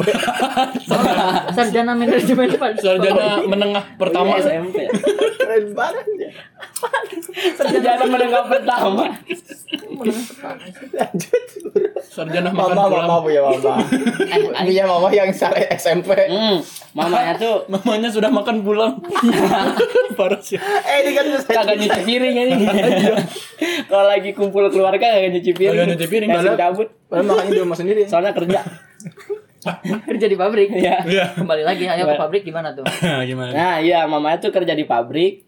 Sarjana 1.52 1.92
manajemen 1.92 2.48
Pak. 2.52 2.70
Sarjana 2.78 3.40
menengah 3.42 3.84
pertama. 3.96 4.36
Iya, 4.36 4.62
SMP. 4.62 4.76
keren 5.36 5.64
banget 5.72 6.06
ya 6.16 6.30
Sarjana 7.54 8.04
menengah 8.04 8.44
pertama. 8.46 9.04
lanjut 10.92 11.42
Sarjana 12.06 12.48
makan 12.48 12.72
mama 12.72 12.88
pulang. 12.88 13.06
mama 13.06 13.20
punya 13.20 13.40
mama 13.42 13.72
punya 14.58 14.84
mama 14.86 15.08
yang 15.10 15.30
sare 15.30 15.68
SMP 15.72 16.08
Hmm, 16.26 16.58
mamanya 16.92 17.36
tuh 17.36 17.64
Mamanya 17.66 18.08
sudah 18.08 18.28
makan 18.28 18.60
pulang. 18.60 18.96
Parah 20.18 20.40
sih. 20.40 20.56
eh 20.56 20.96
ini 21.02 21.10
kan 21.12 21.24
kagak 21.42 21.76
nyuci 21.76 22.00
piring 22.02 22.36
ini. 22.38 22.54
Kalau 23.86 24.06
lagi 24.06 24.30
kumpul 24.32 24.64
keluarga 24.68 24.96
kagak 25.02 25.28
nyuci 25.30 25.52
piring. 25.52 25.76
Kagak 25.76 25.88
nyuci 25.92 26.06
piring, 26.08 26.28
cabut. 26.56 26.88
Padahal 27.06 27.26
makanya 27.28 27.50
di 27.52 27.60
rumah 27.60 27.76
sendiri 27.76 28.00
Soalnya 28.06 28.32
kerja. 28.32 28.60
Kerja 30.06 30.26
di 30.30 30.38
pabrik. 30.38 30.70
Iya. 30.70 31.02
Iya. 31.02 31.24
Kembali 31.34 31.66
lagi 31.66 31.90
ayo 31.90 32.06
ke 32.06 32.14
pabrik 32.14 32.46
gimana 32.46 32.70
tuh? 32.70 32.86
Gimana? 33.30 33.50
Nah, 33.50 33.76
iya 33.82 34.06
mamanya 34.06 34.38
tuh 34.38 34.54
kerja 34.54 34.78
di 34.78 34.86
pabrik. 34.86 35.42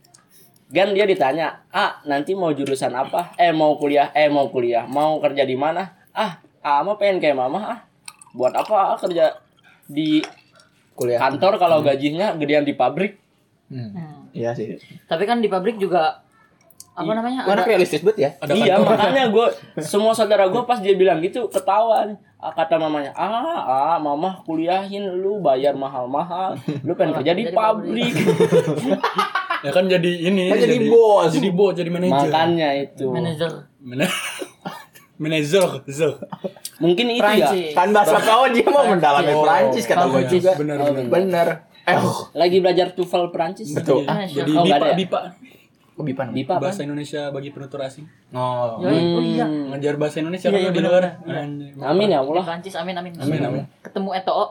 Kan 0.75 0.91
dia 0.93 1.07
ditanya, 1.07 1.65
"Ah, 1.71 2.03
nanti 2.03 2.35
mau 2.35 2.51
jurusan 2.51 2.93
apa? 2.93 3.33
Eh, 3.39 3.55
mau 3.55 3.79
kuliah, 3.79 4.11
eh 4.13 4.27
mau 4.29 4.51
kuliah, 4.51 4.85
mau 4.91 5.23
kerja 5.23 5.47
di 5.47 5.55
mana?" 5.55 5.97
"Ah, 6.13 6.43
ah 6.61 6.83
mah 6.83 6.99
pengen 6.99 7.23
kayak 7.23 7.39
mama 7.39 7.61
ah. 7.63 7.79
Buat 8.35 8.59
apa 8.59 8.75
ah, 8.75 8.99
kerja 8.99 9.39
di 9.87 10.21
kuliah 10.99 11.23
kantor 11.23 11.57
kalau 11.57 11.79
gajinya 11.81 12.35
gedean 12.37 12.67
di 12.67 12.75
pabrik?" 12.75 13.17
Hmm. 13.69 13.93
Hmm. 13.93 14.33
iya 14.33 14.57
sih 14.57 14.81
Tapi 15.05 15.29
kan 15.29 15.45
di 15.45 15.49
pabrik 15.53 15.77
juga 15.77 16.25
apa 16.99 17.13
namanya? 17.13 17.41
mana 17.43 17.55
Ada 17.55 17.65
realistis 17.65 18.01
banget 18.01 18.19
ya 18.19 18.31
Ada 18.37 18.53
iya, 18.53 18.75
kantor. 18.75 18.87
makanya 18.91 19.25
gue 19.29 19.47
semua 19.81 20.13
saudara 20.13 20.45
gue 20.45 20.63
pas 20.65 20.79
dia 20.79 20.95
bilang 20.95 21.19
gitu 21.19 21.47
ketahuan. 21.47 22.19
Ah, 22.37 22.51
kata 22.51 22.75
mamanya, 22.77 23.11
"Ah, 23.13 23.59
ah, 23.59 23.97
mama 23.97 24.43
kuliahin 24.43 25.03
lu 25.13 25.39
bayar 25.39 25.75
mahal-mahal. 25.75 26.55
Lu 26.83 26.95
pengen 26.95 27.15
kerja 27.17 27.33
di 27.33 27.51
pabrik." 27.51 28.15
pabrik." 28.15 28.99
Ya 29.59 29.71
kan 29.71 29.87
jadi 29.87 30.07
ini. 30.25 30.47
Kan 30.47 30.59
jadi 30.61 30.87
bos. 30.87 31.35
Jadi 31.35 31.51
bos, 31.51 31.75
jadi 31.75 31.91
manajer. 31.91 32.15
Makanya 32.25 32.69
itu. 32.79 33.11
manajer 33.11 33.51
Mana- 33.81 34.07
Manajer, 35.19 35.83
Zo. 35.89 36.15
Mungkin 36.79 37.11
itu 37.11 37.19
ya. 37.19 37.43
Prancis. 37.43 37.75
kan 37.75 37.91
bahasa 37.91 38.23
kau 38.23 38.47
dia 38.47 38.63
mau 38.65 38.87
mendalami 38.87 39.35
Oh, 39.35 39.43
Prancis 39.43 39.83
kata 39.83 40.07
gue 40.07 40.23
juga 40.31 40.55
Benar, 40.55 40.79
benar. 40.79 41.11
bener 41.11 41.49
eh 41.83 41.99
oh 41.99 42.31
Lagi 42.33 42.63
belajar 42.63 42.95
TOEFL 42.95 43.35
Prancis. 43.35 43.75
Betul. 43.75 44.07
Ah, 44.07 44.23
Ah, 44.23 44.27
jadi 44.29 44.47
oh, 44.47 44.63
nggak 44.63 44.95
BIPA, 44.95 45.21
ya? 45.99 46.05
BIPA. 46.05 46.07
Bipan 46.07 46.27
Bipa 46.31 46.53
apa? 46.57 46.63
Bahasa 46.71 46.81
Indonesia 46.83 47.29
bagi 47.29 47.51
penutur 47.51 47.83
asing. 47.83 48.07
oh 48.31 48.79
Yoi, 48.81 48.99
oh 49.15 49.23
iya. 49.23 49.47
Hmm. 49.47 49.75
Ngajar 49.75 49.95
bahasa 49.97 50.17
Indonesia 50.23 50.49
Iya, 50.49 50.55
kan 50.55 50.63
iya, 50.63 50.71
di 50.71 50.81
luar. 50.81 51.03
Amin 51.85 52.07
ya 52.09 52.19
Di 52.19 52.27
Allah. 52.27 52.45
Prancis 52.45 52.75
amin 52.75 52.95
amin. 52.95 53.13
Amin, 53.19 53.41
amin. 53.43 53.65
Ketemu 53.83 54.11
Eto'o. 54.15 54.45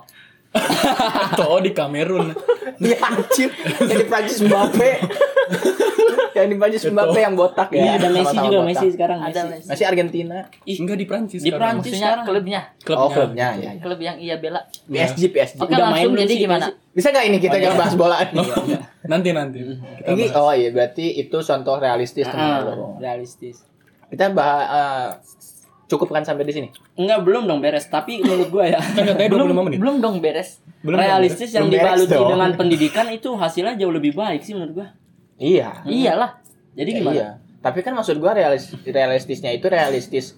Toh 1.40 1.60
di 1.60 1.72
Kamerun. 1.72 2.32
Iya 2.78 2.98
anjir 3.02 3.50
Yang 3.84 3.98
di 4.00 4.06
Prancis 4.06 4.40
Mbappe 4.44 4.90
Yang 6.38 6.48
di 6.48 6.56
Prancis 6.56 6.82
Mbappe 6.88 7.20
yang 7.20 7.34
botak 7.34 7.68
ya 7.70 7.78
Iya, 7.78 7.92
ada 7.94 8.08
Messi 8.08 8.18
Sama-sama 8.24 8.44
juga 8.44 8.56
botak. 8.56 8.68
Messi 8.70 8.88
sekarang 8.90 9.18
Ada 9.20 9.42
Messi. 9.44 9.68
Messi. 9.68 9.84
Argentina 9.84 10.38
Ih, 10.64 10.78
Enggak 10.78 10.98
di 10.98 11.06
Prancis. 11.06 11.40
Di 11.40 11.44
sekarang. 11.44 11.60
Prancis. 11.60 11.82
Maksudnya 11.88 12.08
sekarang. 12.08 12.26
klubnya. 12.26 12.62
Oh 12.94 13.10
klubnya 13.10 13.48
ya, 13.54 13.68
ya. 13.68 13.72
Klub 13.80 14.00
yang 14.00 14.18
ia 14.18 14.36
bela. 14.38 14.62
PSG 14.86 15.22
PSG 15.30 15.56
Oke 15.58 15.68
Udah 15.68 15.78
main 15.80 15.92
langsung 15.98 16.12
belum 16.12 16.24
jadi 16.24 16.34
gimana? 16.38 16.66
Bisa 16.92 17.08
gak 17.10 17.26
ini 17.26 17.38
kita 17.38 17.58
jangan 17.58 17.78
bahas 17.78 17.96
bola 17.96 18.16
Nanti 19.12 19.30
nanti. 19.32 19.60
Kita 19.64 20.10
Ini 20.10 20.24
oh 20.34 20.52
iya 20.52 20.70
berarti 20.70 21.06
itu 21.16 21.38
contoh 21.38 21.76
realistis 21.78 22.26
teman 22.26 22.44
Ah, 22.44 22.60
lo. 22.62 22.96
realistis. 22.98 23.64
Kita 24.06 24.30
bahas 24.30 24.68
eh, 24.68 25.08
cukup 25.86 26.12
kan 26.12 26.22
sampai 26.22 26.44
di 26.44 26.54
sini. 26.54 26.68
Enggak 26.94 27.24
belum 27.24 27.44
dong 27.44 27.60
beres, 27.60 27.88
tapi 27.88 28.20
menurut 28.20 28.50
gua 28.50 28.68
ya 28.68 28.80
katanya 28.80 29.32
25 29.32 29.64
menit. 29.64 29.78
Belum 29.78 29.96
dong 29.98 30.20
beres. 30.20 30.60
Belum 30.78 30.96
realistis 30.98 31.52
yang 31.52 31.66
Belum 31.66 31.76
beres 31.78 31.88
dibaluti 32.04 32.14
dong. 32.14 32.30
dengan 32.30 32.50
pendidikan 32.54 33.08
itu 33.10 33.30
hasilnya 33.34 33.74
jauh 33.76 33.90
lebih 33.90 34.12
baik 34.12 34.42
sih 34.42 34.52
menurut 34.52 34.74
gua. 34.76 34.88
Iya. 35.38 35.86
Iyalah. 35.86 36.42
Jadi 36.78 36.90
Ya, 36.94 36.98
gimana? 37.02 37.16
Iya. 37.16 37.30
Tapi 37.62 37.80
kan 37.82 37.94
maksud 37.98 38.22
gua 38.22 38.38
realis 38.38 38.70
realistisnya 38.86 39.50
itu 39.54 39.66
realistis 39.70 40.38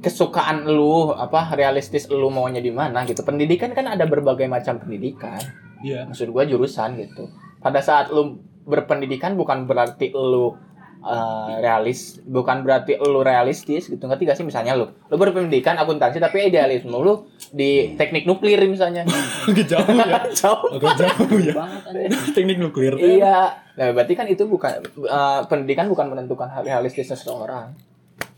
kesukaan 0.00 0.64
lu 0.64 1.12
apa 1.12 1.52
realistis 1.52 2.08
lu 2.08 2.30
maunya 2.30 2.62
di 2.62 2.72
mana 2.72 3.04
gitu. 3.04 3.20
Pendidikan 3.26 3.74
kan 3.74 3.90
ada 3.90 4.06
berbagai 4.06 4.46
macam 4.46 4.78
pendidikan. 4.78 5.40
Iya. 5.82 6.06
Maksud 6.06 6.30
gua 6.30 6.46
jurusan 6.46 6.98
gitu. 6.98 7.30
Pada 7.60 7.82
saat 7.82 8.08
lu 8.14 8.38
berpendidikan 8.64 9.34
bukan 9.34 9.66
berarti 9.66 10.14
lu 10.14 10.54
eh, 11.00 11.52
realis 11.58 11.98
bukan 12.22 12.60
berarti 12.60 12.96
lu 12.96 13.20
realistis 13.20 13.86
gitu 13.86 14.00
ngerti 14.00 14.22
gak 14.22 14.34
sih 14.34 14.42
misalnya 14.42 14.72
lu 14.72 14.84
lu 14.86 15.16
berpendidikan 15.16 15.74
akuntansi 15.74 16.16
tapi 16.16 16.46
idealisme 16.46 16.92
lu 16.92 17.24
di 17.48 17.94
teknik 17.94 18.24
nuklir 18.24 18.60
misalnya 18.62 19.02
Agak 19.48 19.66
jauh 19.66 19.88
ya. 19.90 20.18
jauh 20.38 20.68
Agak 20.72 20.94
jauh 20.98 21.38
ya. 21.38 21.54
Teknik 22.36 22.58
nuklir. 22.58 22.94
iya 22.96 23.50
nah, 23.72 23.88
berarti 23.90 24.12
kan 24.14 24.26
itu 24.26 24.44
bukan 24.44 24.70
eh, 25.00 25.40
pendidikan 25.44 25.86
bukan 25.86 26.06
menentukan 26.08 26.48
realistisnya 26.60 27.14
seseorang 27.14 27.72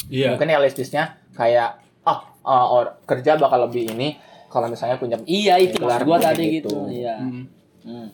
Iya. 0.05 0.35
mungkin 0.35 0.49
realistisnya 0.49 1.05
kayak 1.33 1.77
oh 2.03 2.19
eh, 2.43 2.67
or- 2.69 2.95
kerja 3.03 3.35
bakal 3.35 3.65
lebih 3.65 3.91
ini 3.91 4.19
kalau 4.47 4.67
misalnya 4.67 4.97
punya 4.97 5.17
iya 5.25 5.57
itu 5.57 5.79
maksud 5.79 6.05
gua 6.05 6.21
tadi 6.21 6.59
gitu. 6.59 6.69
gitu 6.69 6.77
iya 6.93 7.17
Hmm. 7.17 7.45
Hmm. 7.81 8.09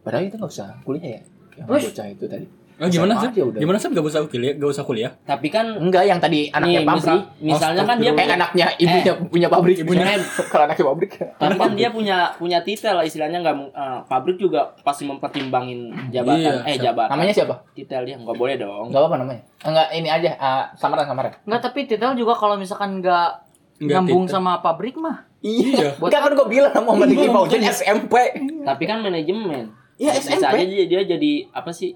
padahal 0.00 0.26
itu 0.26 0.34
nggak 0.34 0.50
usah 0.50 0.68
kuliah 0.82 1.16
ya 1.16 1.22
yang 1.54 1.66
bocah 1.66 2.06
itu 2.06 2.24
tadi 2.24 2.46
Ah, 2.78 2.86
gimana 2.86 3.12
sih? 3.16 3.28
aja 3.28 3.42
udah. 3.42 3.58
Gimana 3.58 3.76
sih? 3.76 3.86
Gak 3.88 4.04
usah 4.04 4.20
kuliah? 4.24 4.54
Gak 4.54 4.70
usah 4.70 4.84
kuliah? 4.84 5.10
tapi 5.20 5.48
kan 5.48 5.66
enggak 5.72 6.04
yang 6.04 6.16
tadi 6.16 6.46
anaknya 6.48 6.78
nih, 6.78 6.86
pabrik 6.86 7.02
misal- 7.02 7.26
misalnya 7.40 7.82
kan 7.82 7.96
dia 7.96 8.12
eh 8.12 8.28
anaknya 8.30 8.66
ibunya 8.76 9.12
punya 9.20 9.48
pabrik 9.48 9.76
Ibunya. 9.78 10.04
kalau 10.50 10.64
anaknya 10.64 10.86
pabrik 10.86 11.10
tapi 11.34 11.54
kan 11.56 11.72
dia 11.72 11.88
punya 11.88 12.16
punya 12.34 12.58
titel 12.60 12.94
lah 12.94 13.02
istilahnya 13.02 13.38
nggak 13.40 13.56
mu- 13.56 13.70
eh, 13.70 13.98
pabrik 14.04 14.36
juga 14.36 14.60
pasti 14.80 15.02
mempertimbangin 15.04 15.90
jabatan 16.08 16.38
Iya, 16.56 16.62
eh 16.64 16.76
jabatan 16.80 17.10
namanya 17.12 17.34
siapa 17.34 17.54
titel 17.72 18.02
dia 18.04 18.14
nggak 18.14 18.32
boleh 18.32 18.54
dong 18.56 18.88
enggak 18.88 19.02
apa 19.02 19.16
namanya 19.16 19.42
enggak 19.60 19.86
ini 19.92 20.08
aja 20.08 20.30
ah, 20.36 20.64
samaran 20.72 21.04
samaran 21.04 21.32
Enggak, 21.44 21.60
tapi 21.64 21.80
titel 21.84 22.14
juga 22.14 22.32
kalau 22.32 22.54
misalkan 22.54 22.98
enggak 22.98 23.42
Nggak 23.76 23.90
nyambung 23.92 24.24
titel. 24.24 24.34
sama 24.34 24.58
pabrik 24.58 24.94
mah. 24.96 25.22
Iya. 25.38 25.94
Buat 26.00 26.10
kan 26.10 26.30
gue 26.32 26.48
bilang 26.48 26.74
Muhammad 26.80 27.08
Diki 27.08 27.26
Fauzan 27.26 27.62
SMP. 27.62 28.14
tapi 28.60 28.84
kan 28.84 28.98
manajemen 28.98 29.70
Iya 29.94 30.14
bisa 30.14 30.34
SMP. 30.36 30.54
aja 30.56 30.64
dia, 30.64 30.84
dia 30.88 31.00
jadi 31.08 31.32
apa 31.52 31.70
sih 31.70 31.94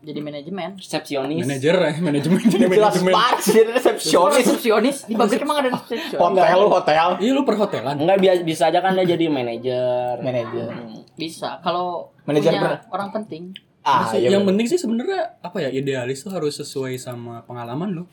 Jadi 0.00 0.16
manajemen. 0.18 0.70
resepsionis 0.74 1.44
Manajer, 1.44 1.76
eh, 1.76 1.96
manajemen 1.98 2.40
jadi 2.42 2.64
Jelas 2.66 2.96
manajemen. 2.96 3.12
jadi 3.38 3.70
resepsionis. 3.70 4.36
resepsionis 4.40 4.96
di 5.04 5.12
pabrik 5.12 5.40
emang 5.40 5.58
ada 5.58 5.68
resepsionis. 5.70 6.16
Hotel 6.16 6.56
lu 6.56 6.68
hotel. 6.68 7.06
Iya 7.20 7.30
lu 7.30 7.42
perhotelan. 7.42 7.94
enggak 7.98 8.18
biasa 8.18 8.40
bisa 8.40 8.62
aja 8.66 8.78
kan 8.78 8.92
dia 8.94 9.06
jadi 9.06 9.24
manajer 9.28 10.14
Manajer. 10.18 10.68
Hmm. 10.70 11.04
Bisa 11.12 11.60
kalau 11.60 12.08
Manajer 12.24 12.56
orang 12.88 13.10
penting. 13.10 13.52
Ah, 13.80 14.08
iya 14.10 14.28
yang 14.30 14.40
bener. 14.42 14.48
penting 14.54 14.66
sih 14.68 14.78
sebenarnya 14.78 15.40
apa 15.40 15.56
ya 15.58 15.68
idealis 15.70 16.20
tuh 16.20 16.30
harus 16.30 16.52
sesuai 16.54 16.96
sama 16.96 17.40
pengalaman 17.42 17.90
lu. 17.90 18.04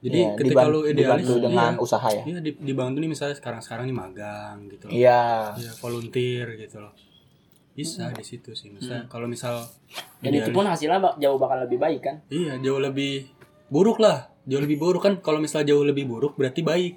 Jadi 0.00 0.18
Iya, 0.20 0.34
ketika 0.34 0.62
diban- 0.62 0.70
lu 0.72 0.80
idealis 0.82 1.22
dibantu 1.22 1.34
dengan 1.40 1.70
iya, 1.72 1.78
usaha 1.78 2.08
ya. 2.08 2.22
iya 2.24 2.38
di- 2.38 2.58
dibantu 2.60 2.98
nih 2.98 3.06
misalnya 3.08 3.34
sekarang-sekarang 3.34 3.84
nih 3.84 3.94
magang 3.96 4.56
gitu 4.68 4.84
loh. 4.86 4.92
Iya. 4.92 5.54
Iya, 5.56 5.70
volunteer 5.78 6.46
gitu 6.56 6.78
loh. 6.78 6.90
Bisa 7.72 8.10
di 8.10 8.20
situ 8.22 8.52
sih. 8.52 8.68
Misalnya 8.68 9.06
kalau 9.06 9.24
misal 9.24 9.64
dan 10.18 10.30
itu 10.30 10.50
pun 10.50 10.62
hasilnya 10.62 11.00
jauh 11.16 11.36
bakal 11.36 11.60
lebih 11.60 11.76
baik 11.76 12.00
kan 12.00 12.16
Iya, 12.28 12.56
jauh 12.58 12.78
lebih 12.78 13.28
buruk 13.66 13.96
lah. 13.96 14.28
Jauh 14.42 14.60
lebih 14.60 14.76
buruk 14.76 15.00
kan 15.00 15.14
kalau 15.18 15.38
misal 15.38 15.62
jauh 15.62 15.80
lebih 15.80 16.04
buruk 16.04 16.34
berarti 16.34 16.60
baik. 16.60 16.94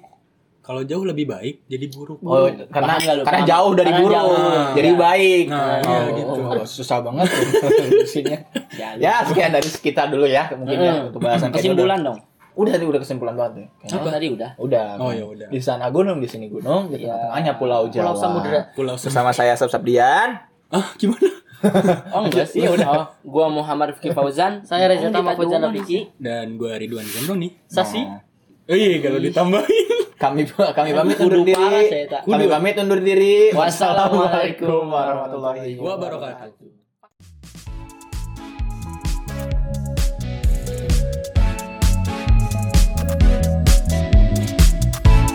Kalau 0.60 0.82
jauh 0.82 1.02
lebih 1.02 1.24
baik 1.24 1.62
jadi 1.64 1.86
buruk. 1.88 2.18
Oh, 2.20 2.50
karena 2.66 2.66
Paham 2.92 3.00
karena 3.22 3.22
Paham. 3.24 3.46
jauh 3.46 3.72
dari 3.72 3.86
Karena 3.86 4.02
buruk 4.02 4.16
jauh. 4.18 4.36
jadi 4.74 4.90
Iya. 4.90 4.98
baik. 5.00 5.44
Nah, 5.46 5.66
iya 5.78 5.86
oh, 5.86 6.06
gitu. 6.12 6.32
oh, 6.42 6.66
susah 6.66 6.98
banget 7.00 7.26
ya, 8.74 8.88
Ya, 8.98 9.14
sekian 9.22 9.50
dari 9.50 9.68
kita 9.70 10.02
dulu 10.06 10.26
ya 10.26 10.50
mungkin 10.52 10.76
ya 10.76 10.92
Hmm. 10.92 11.08
untuk 11.08 11.20
bahasan 11.20 11.50
kesimpulan 11.50 12.02
dong 12.02 12.18
Udah, 12.52 12.72
tadi 12.72 12.84
udah 12.84 12.96
kesimpulan 12.98 13.36
banget 13.36 13.52
nih. 13.54 13.66
Kayaknya. 13.78 14.00
oh, 14.00 14.10
tadi 14.10 14.26
udah 14.32 14.50
Udah. 14.56 14.86
Oh, 14.96 15.12
ya 15.12 15.24
udah. 15.24 15.44
Di 15.46 15.60
sana 15.60 15.92
gunung, 15.92 16.18
di 16.18 16.26
sini 16.26 16.48
gunung, 16.48 16.88
di 16.88 16.98
Iya. 16.98 17.12
tengah-tengahnya 17.12 17.52
pulau 17.54 17.82
Jawa. 17.86 18.00
Pulau 18.02 18.14
Samudra. 18.16 18.60
Pulau 18.72 18.94
Sem- 18.96 19.06
Bersama 19.06 19.30
saya 19.30 19.52
Sab 19.54 19.68
Sabdian. 19.68 20.40
Ah, 20.70 20.92
gimana? 20.98 21.30
oh 22.14 22.22
enggak 22.28 22.46
sih 22.52 22.62
udah 22.68 22.88
oh, 22.92 23.06
gua 23.24 23.48
Muhammad 23.48 23.96
Rifki 23.96 24.12
Fauzan 24.12 24.60
Saya 24.68 24.92
Reza 24.92 25.08
Tama 25.08 25.32
Fauzan 25.34 25.64
nih. 25.72 26.12
Dan 26.20 26.60
gua 26.60 26.76
Ridwan 26.76 27.06
Jamro 27.06 27.34
nih. 27.38 27.54
Sasi. 27.66 28.04
Nah, 28.04 28.26
Oh 28.66 28.74
iya, 28.74 28.98
kalau 28.98 29.22
ditambahin. 29.22 29.86
kami 30.18 30.42
kami 30.78 30.90
pamit 30.90 31.16
undur 31.22 31.46
diri. 31.46 32.10
Kami 32.10 32.44
pamit 32.50 32.74
undur 32.82 32.98
diri. 32.98 33.54
Wassalamualaikum 33.54 34.90
warahmatullahi 34.90 35.78
Wabarakatuh. 35.78 36.85